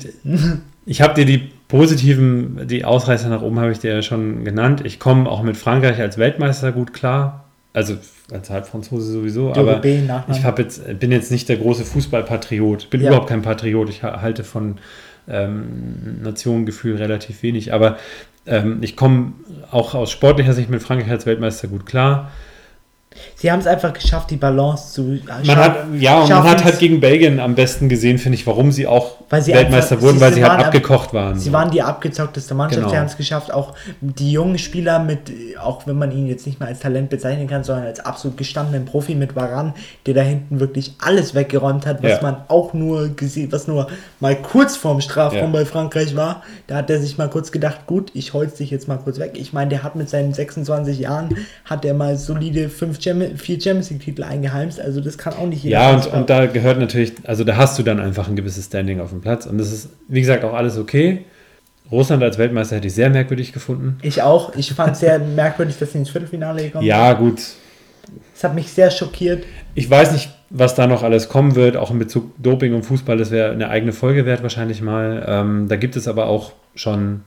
[0.85, 4.81] ich habe dir die positiven, die Ausreißer nach oben habe ich dir ja schon genannt.
[4.85, 7.45] Ich komme auch mit Frankreich als Weltmeister gut klar.
[7.73, 7.97] Also
[8.31, 12.83] als Halbfranzose sowieso, aber B, ich jetzt, bin jetzt nicht der große Fußballpatriot.
[12.83, 13.07] Ich bin ja.
[13.07, 13.89] überhaupt kein Patriot.
[13.89, 14.77] Ich halte von
[15.29, 17.73] ähm, Nationengefühl relativ wenig.
[17.73, 17.97] Aber
[18.45, 19.33] ähm, ich komme
[19.71, 22.31] auch aus sportlicher Sicht mit Frankreich als Weltmeister gut klar.
[23.41, 26.77] Sie haben es einfach geschafft, die Balance zu man hat Ja, und man hat halt
[26.77, 30.33] gegen Belgien am besten gesehen, finde ich, warum sie auch sie Weltmeister einfach, wurden, weil
[30.33, 31.39] sie, halt abgekocht waren.
[31.39, 32.81] Sie waren die abgezockteste Mannschaft.
[32.81, 32.91] Genau.
[32.91, 35.31] Sie haben es geschafft, auch die jungen Spieler mit,
[35.61, 38.85] auch wenn man ihn jetzt nicht mehr als Talent bezeichnen kann, sondern als absolut gestandenen
[38.85, 39.73] Profi mit Varan,
[40.05, 42.21] der da hinten wirklich alles weggeräumt hat, was ja.
[42.21, 43.87] man auch nur gesehen, was nur
[44.19, 45.59] mal kurz vorm Strafraum ja.
[45.59, 46.43] bei Frankreich war.
[46.67, 49.33] Da hat er sich mal kurz gedacht, gut, ich holz dich jetzt mal kurz weg.
[49.35, 53.59] Ich meine, der hat mit seinen 26 Jahren, hat er mal solide fünf Champions, vier
[53.59, 54.79] Champions League Titel eingeheimst.
[54.79, 55.79] Also das kann auch nicht jeder.
[55.79, 58.99] Ja, und, und da gehört natürlich, also da hast du dann einfach ein gewisses Standing
[58.99, 59.45] auf dem Platz.
[59.45, 61.25] Und das ist, wie gesagt, auch alles okay.
[61.91, 63.97] Russland als Weltmeister hätte ich sehr merkwürdig gefunden.
[64.01, 64.55] Ich auch.
[64.55, 66.89] Ich fand es sehr merkwürdig, dass sie ins Viertelfinale gekommen sind.
[66.89, 67.41] Ja, gut.
[68.35, 69.43] Es hat mich sehr schockiert.
[69.75, 73.17] Ich weiß nicht, was da noch alles kommen wird, auch in Bezug Doping und Fußball.
[73.17, 75.25] Das wäre eine eigene Folge wert wahrscheinlich mal.
[75.27, 77.21] Ähm, da gibt es aber auch schon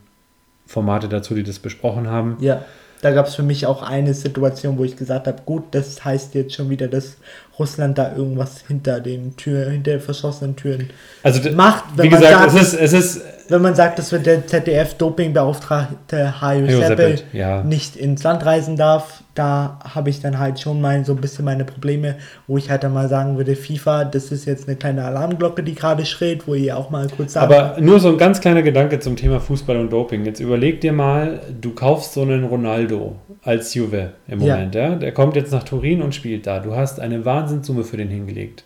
[0.65, 2.37] Formate dazu, die das besprochen haben.
[2.39, 2.63] Ja
[3.03, 6.35] da gab es für mich auch eine Situation, wo ich gesagt habe, gut, das heißt
[6.35, 7.17] jetzt schon wieder, dass
[7.59, 10.89] Russland da irgendwas hinter den Türen, hinter den verschlossenen Türen
[11.21, 11.83] also, macht.
[11.95, 16.81] Wenn wie gesagt, sagt, es ist, es ist wenn man sagt, dass der ZDF-Dopingbeauftragte Hajo
[16.81, 17.61] Seppel ja.
[17.63, 21.43] nicht ins Land reisen darf, da habe ich dann halt schon mal so ein bisschen
[21.43, 22.15] meine Probleme,
[22.47, 25.73] wo ich halt dann mal sagen würde, FIFA, das ist jetzt eine kleine Alarmglocke, die
[25.73, 27.51] gerade schrillt, wo ihr auch mal kurz sagt.
[27.51, 30.23] Aber nur so ein ganz kleiner Gedanke zum Thema Fußball und Doping.
[30.25, 34.89] Jetzt überleg dir mal, du kaufst so einen Ronaldo als Juve im Moment, ja.
[34.89, 34.95] ja?
[34.95, 36.59] Der kommt jetzt nach Turin und spielt da.
[36.59, 38.63] Du hast eine Wahnsinnssumme für den hingelegt.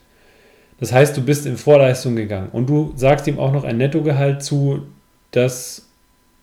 [0.80, 4.43] Das heißt, du bist in Vorleistung gegangen und du sagst ihm auch noch ein Nettogehalt
[4.43, 4.84] zu,
[5.32, 5.88] das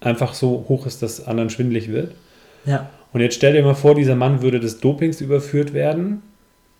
[0.00, 2.12] einfach so hoch ist, dass anderen schwindlig wird.
[2.66, 2.90] Ja.
[3.12, 6.22] Und jetzt stell dir mal vor, dieser Mann würde des Dopings überführt werden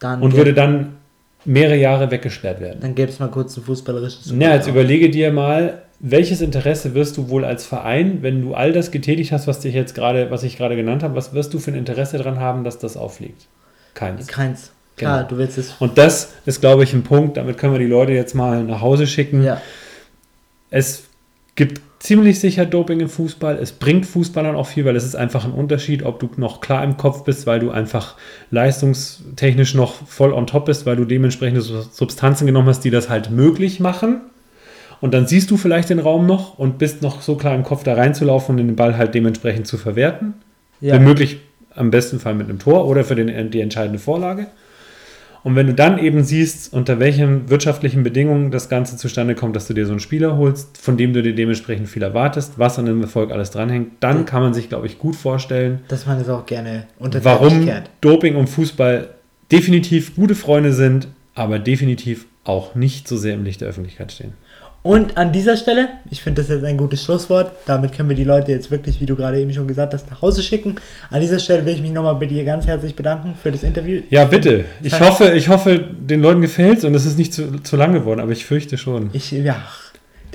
[0.01, 0.97] dann und würde dann
[1.45, 2.81] mehrere Jahre weggesperrt werden.
[2.81, 4.35] Dann gäbe es mal kurz ein fußballerisches.
[4.37, 8.73] Ja, jetzt überlege dir mal, welches Interesse wirst du wohl als Verein, wenn du all
[8.73, 11.61] das getätigt hast, was dich jetzt gerade, was ich gerade genannt habe, was wirst du
[11.61, 13.47] für ein Interesse daran haben, dass das auffliegt?
[13.95, 14.27] Keins.
[14.27, 14.73] Keins.
[14.97, 15.29] Klar, genau.
[15.29, 15.75] du willst es.
[15.79, 18.81] Und das ist, glaube ich, ein Punkt, damit können wir die Leute jetzt mal nach
[18.81, 19.43] Hause schicken.
[19.43, 19.61] Ja.
[20.71, 21.05] Es
[21.57, 23.59] gibt ziemlich sicher Doping im Fußball.
[23.59, 26.85] Es bringt Fußballern auch viel, weil es ist einfach ein Unterschied, ob du noch klar
[26.85, 28.17] im Kopf bist, weil du einfach
[28.51, 33.31] leistungstechnisch noch voll on top bist, weil du dementsprechende Substanzen genommen hast, die das halt
[33.31, 34.21] möglich machen.
[35.01, 37.85] Und dann siehst du vielleicht den Raum noch und bist noch so klar im Kopf
[37.85, 40.35] da reinzulaufen und den Ball halt dementsprechend zu verwerten.
[40.81, 40.95] Ja.
[40.95, 41.39] Wenn möglich,
[41.75, 44.47] am besten Fall mit einem Tor oder für den, die entscheidende Vorlage.
[45.45, 49.69] Und wenn du dann eben siehst, unter welchen wirtschaftlichen Bedingungen das Ganze zustande kommt, dass
[49.69, 52.87] du dir so einen Spieler holst, von dem du dir dementsprechend viel erwartest, was an
[52.87, 56.31] dem Erfolg alles dranhängt, dann kann man sich, glaube ich, gut vorstellen, dass man es
[56.31, 57.71] auch gerne unter Warum
[58.01, 59.11] Doping und Fußball
[59.53, 64.33] definitiv gute Freunde sind, aber definitiv auch nicht so sehr im Licht der Öffentlichkeit stehen.
[64.87, 68.25] Und an dieser Stelle, ich finde das jetzt ein gutes Schlusswort, damit können wir die
[68.25, 70.75] Leute jetzt wirklich, wie du gerade eben schon gesagt hast, nach Hause schicken.
[71.11, 74.03] An dieser Stelle will ich mich nochmal bei dir ganz herzlich bedanken für das Interview.
[74.11, 74.67] Ja, bitte.
[74.83, 77.95] Ich hoffe, ich hoffe, den Leuten gefällt es und es ist nicht zu, zu lang
[77.95, 79.09] geworden, aber ich fürchte schon.
[79.15, 79.57] Ich, ja,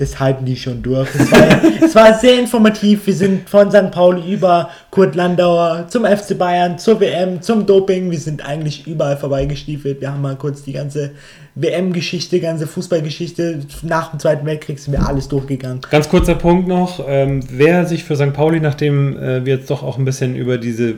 [0.00, 1.08] das halten die schon durch.
[1.14, 3.06] Es war, es war sehr informativ.
[3.06, 3.90] Wir sind von St.
[3.90, 8.10] Pauli über Kurt Landauer zum FC Bayern, zur WM, zum Doping.
[8.10, 10.00] Wir sind eigentlich überall vorbeigestiefelt.
[10.00, 11.10] Wir haben mal kurz die ganze
[11.54, 15.80] WM-Geschichte, ganze Fußballgeschichte nach dem Zweiten Weltkrieg sind wir alles durchgegangen.
[15.90, 17.04] Ganz kurzer Punkt noch.
[17.06, 18.32] Ähm, wer sich für St.
[18.32, 20.94] Pauli, nachdem äh, wir jetzt doch auch ein bisschen über diese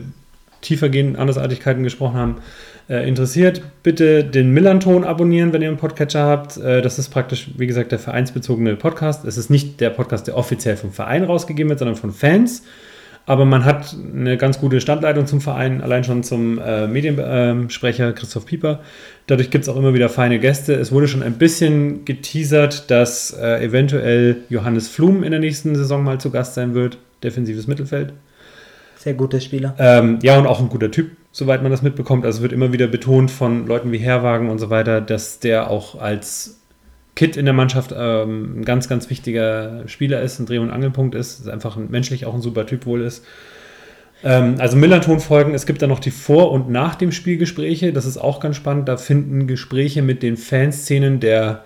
[0.60, 2.36] tiefergehenden Andersartigkeiten gesprochen haben,
[2.88, 6.56] äh, interessiert, bitte den Millanton abonnieren, wenn ihr einen Podcatcher habt.
[6.56, 9.24] Äh, das ist praktisch, wie gesagt, der vereinsbezogene Podcast.
[9.24, 12.62] Es ist nicht der Podcast, der offiziell vom Verein rausgegeben wird, sondern von Fans.
[13.24, 18.46] Aber man hat eine ganz gute Standleitung zum Verein, allein schon zum äh, Mediensprecher Christoph
[18.46, 18.80] Pieper.
[19.28, 20.74] Dadurch gibt es auch immer wieder feine Gäste.
[20.74, 26.02] Es wurde schon ein bisschen geteasert, dass äh, eventuell Johannes Flum in der nächsten Saison
[26.02, 26.98] mal zu Gast sein wird.
[27.22, 28.12] Defensives Mittelfeld.
[28.96, 29.74] Sehr guter Spieler.
[29.78, 32.24] Ähm, ja, und auch ein guter Typ, soweit man das mitbekommt.
[32.24, 36.00] Also wird immer wieder betont von Leuten wie Herwagen und so weiter, dass der auch
[36.00, 36.60] als
[37.14, 41.14] Kit in der Mannschaft ähm, ein ganz, ganz wichtiger Spieler ist, ein Dreh- und Angelpunkt
[41.14, 43.24] ist, ist einfach ein, menschlich auch ein super Typ wohl ist.
[44.24, 48.06] Ähm, also Millerton folgen, es gibt dann noch die Vor- und Nach dem Spielgespräche, das
[48.06, 48.88] ist auch ganz spannend.
[48.88, 51.64] Da finden Gespräche mit den Fanszenen der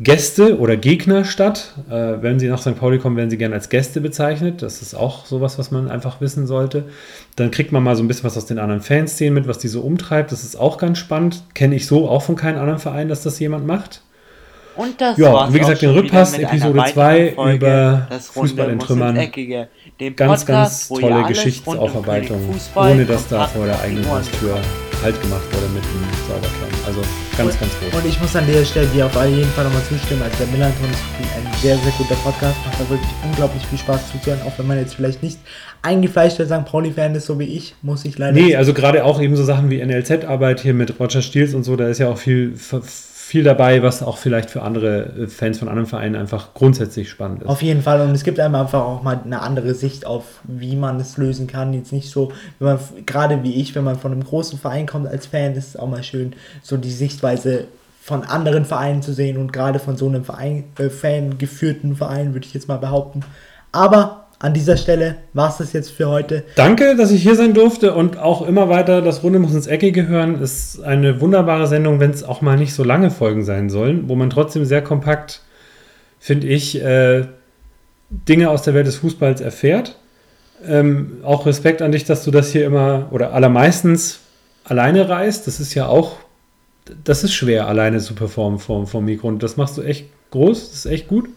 [0.00, 1.74] Gäste oder Gegner statt.
[1.90, 2.78] Äh, wenn sie nach St.
[2.78, 4.62] Pauli kommen, werden sie gerne als Gäste bezeichnet.
[4.62, 6.84] Das ist auch sowas, was man einfach wissen sollte.
[7.36, 9.68] Dann kriegt man mal so ein bisschen was aus den anderen Fanszenen mit, was die
[9.68, 10.30] so umtreibt.
[10.30, 11.42] Das ist auch ganz spannend.
[11.54, 14.02] Kenne ich so auch von keinem anderen Verein, dass das jemand macht.
[14.76, 19.18] Und das ja, war's wie gesagt, den Rückpass, Episode 2 über Fußball in Trümmern.
[20.14, 22.40] Ganz, ganz tolle Geschichtsaufarbeitung,
[22.76, 24.56] ohne dass da vor der eigenen Haustür
[25.02, 26.84] Halt gemacht wurde mit dem Sauberkern.
[26.86, 27.02] Also
[27.38, 28.02] ganz, und, ganz groß.
[28.02, 30.22] Und ich muss an dieser Stelle dir auf jeden Fall nochmal zustimmen.
[30.22, 31.00] Also der Millanton ist
[31.36, 32.56] ein sehr, sehr guter Podcast.
[32.66, 34.42] Macht da wirklich unglaublich viel Spaß zuzuhören.
[34.42, 35.38] Auch wenn man jetzt vielleicht nicht
[35.82, 36.64] eingefleischter St.
[36.64, 39.70] Pauli-Fan ist, so wie ich, muss ich leider Nee, also gerade auch eben so Sachen
[39.70, 42.54] wie NLZ-Arbeit hier mit Roger Stiels und so, da ist ja auch viel
[43.28, 47.42] viel dabei, was auch vielleicht für andere äh, Fans von anderen Vereinen einfach grundsätzlich spannend
[47.42, 47.48] ist.
[47.48, 50.76] Auf jeden Fall und es gibt einem einfach auch mal eine andere Sicht auf, wie
[50.76, 51.74] man es lösen kann.
[51.74, 55.08] Jetzt nicht so, wenn man gerade wie ich, wenn man von einem großen Verein kommt
[55.08, 57.66] als Fan, ist es auch mal schön, so die Sichtweise
[58.00, 62.32] von anderen Vereinen zu sehen und gerade von so einem Verein, äh, Fan geführten Verein,
[62.32, 63.20] würde ich jetzt mal behaupten.
[63.72, 66.44] Aber an dieser Stelle war es das jetzt für heute.
[66.54, 70.06] Danke, dass ich hier sein durfte und auch immer weiter das Runde muss ins Eckige
[70.06, 70.40] hören.
[70.40, 74.14] Ist eine wunderbare Sendung, wenn es auch mal nicht so lange Folgen sein sollen, wo
[74.14, 75.42] man trotzdem sehr kompakt,
[76.20, 77.26] finde ich, äh,
[78.10, 79.98] Dinge aus der Welt des Fußballs erfährt.
[80.64, 84.20] Ähm, auch Respekt an dich, dass du das hier immer oder allermeistens
[84.64, 85.48] alleine reist.
[85.48, 86.16] Das ist ja auch,
[87.04, 89.26] das ist schwer, alleine zu performen vor, vor Mikro.
[89.26, 91.28] Und das machst du echt groß, das ist echt gut.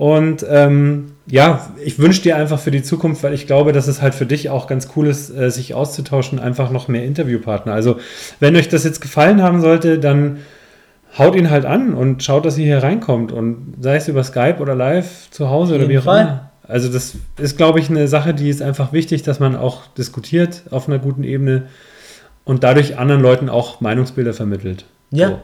[0.00, 4.00] Und ähm, ja, ich wünsche dir einfach für die Zukunft, weil ich glaube, dass es
[4.00, 7.74] halt für dich auch ganz cool ist, äh, sich auszutauschen, einfach noch mehr Interviewpartner.
[7.74, 7.98] Also,
[8.38, 10.38] wenn euch das jetzt gefallen haben sollte, dann
[11.18, 13.30] haut ihn halt an und schaut, dass ihr hier reinkommt.
[13.30, 16.50] Und sei es über Skype oder live zu Hause oder wie auch immer.
[16.66, 20.62] Also, das ist, glaube ich, eine Sache, die ist einfach wichtig, dass man auch diskutiert
[20.70, 21.64] auf einer guten Ebene
[22.44, 24.86] und dadurch anderen Leuten auch Meinungsbilder vermittelt.
[25.10, 25.28] Ja.
[25.28, 25.38] So.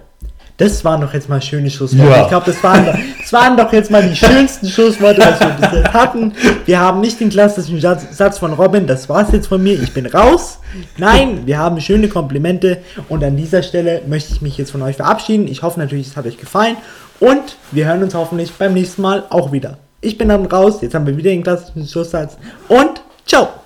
[0.59, 2.11] Das waren doch jetzt mal schöne Schlussworte.
[2.11, 2.23] Ja.
[2.23, 5.69] Ich glaube, das, waren doch, das waren doch jetzt mal die schönsten Schlussworte, die wir
[5.69, 6.33] bis jetzt hatten.
[6.65, 10.07] Wir haben nicht den klassischen Satz von Robin, das war's jetzt von mir, ich bin
[10.07, 10.59] raus.
[10.97, 12.79] Nein, wir haben schöne Komplimente
[13.11, 15.47] und an dieser Stelle möchte ich mich jetzt von euch verabschieden.
[15.47, 16.77] Ich hoffe natürlich, es hat euch gefallen
[17.21, 19.77] und wir hören uns hoffentlich beim nächsten Mal auch wieder.
[20.01, 22.39] Ich bin dann raus, jetzt haben wir wieder den klassischen Schlusssatz
[22.69, 23.66] und ciao!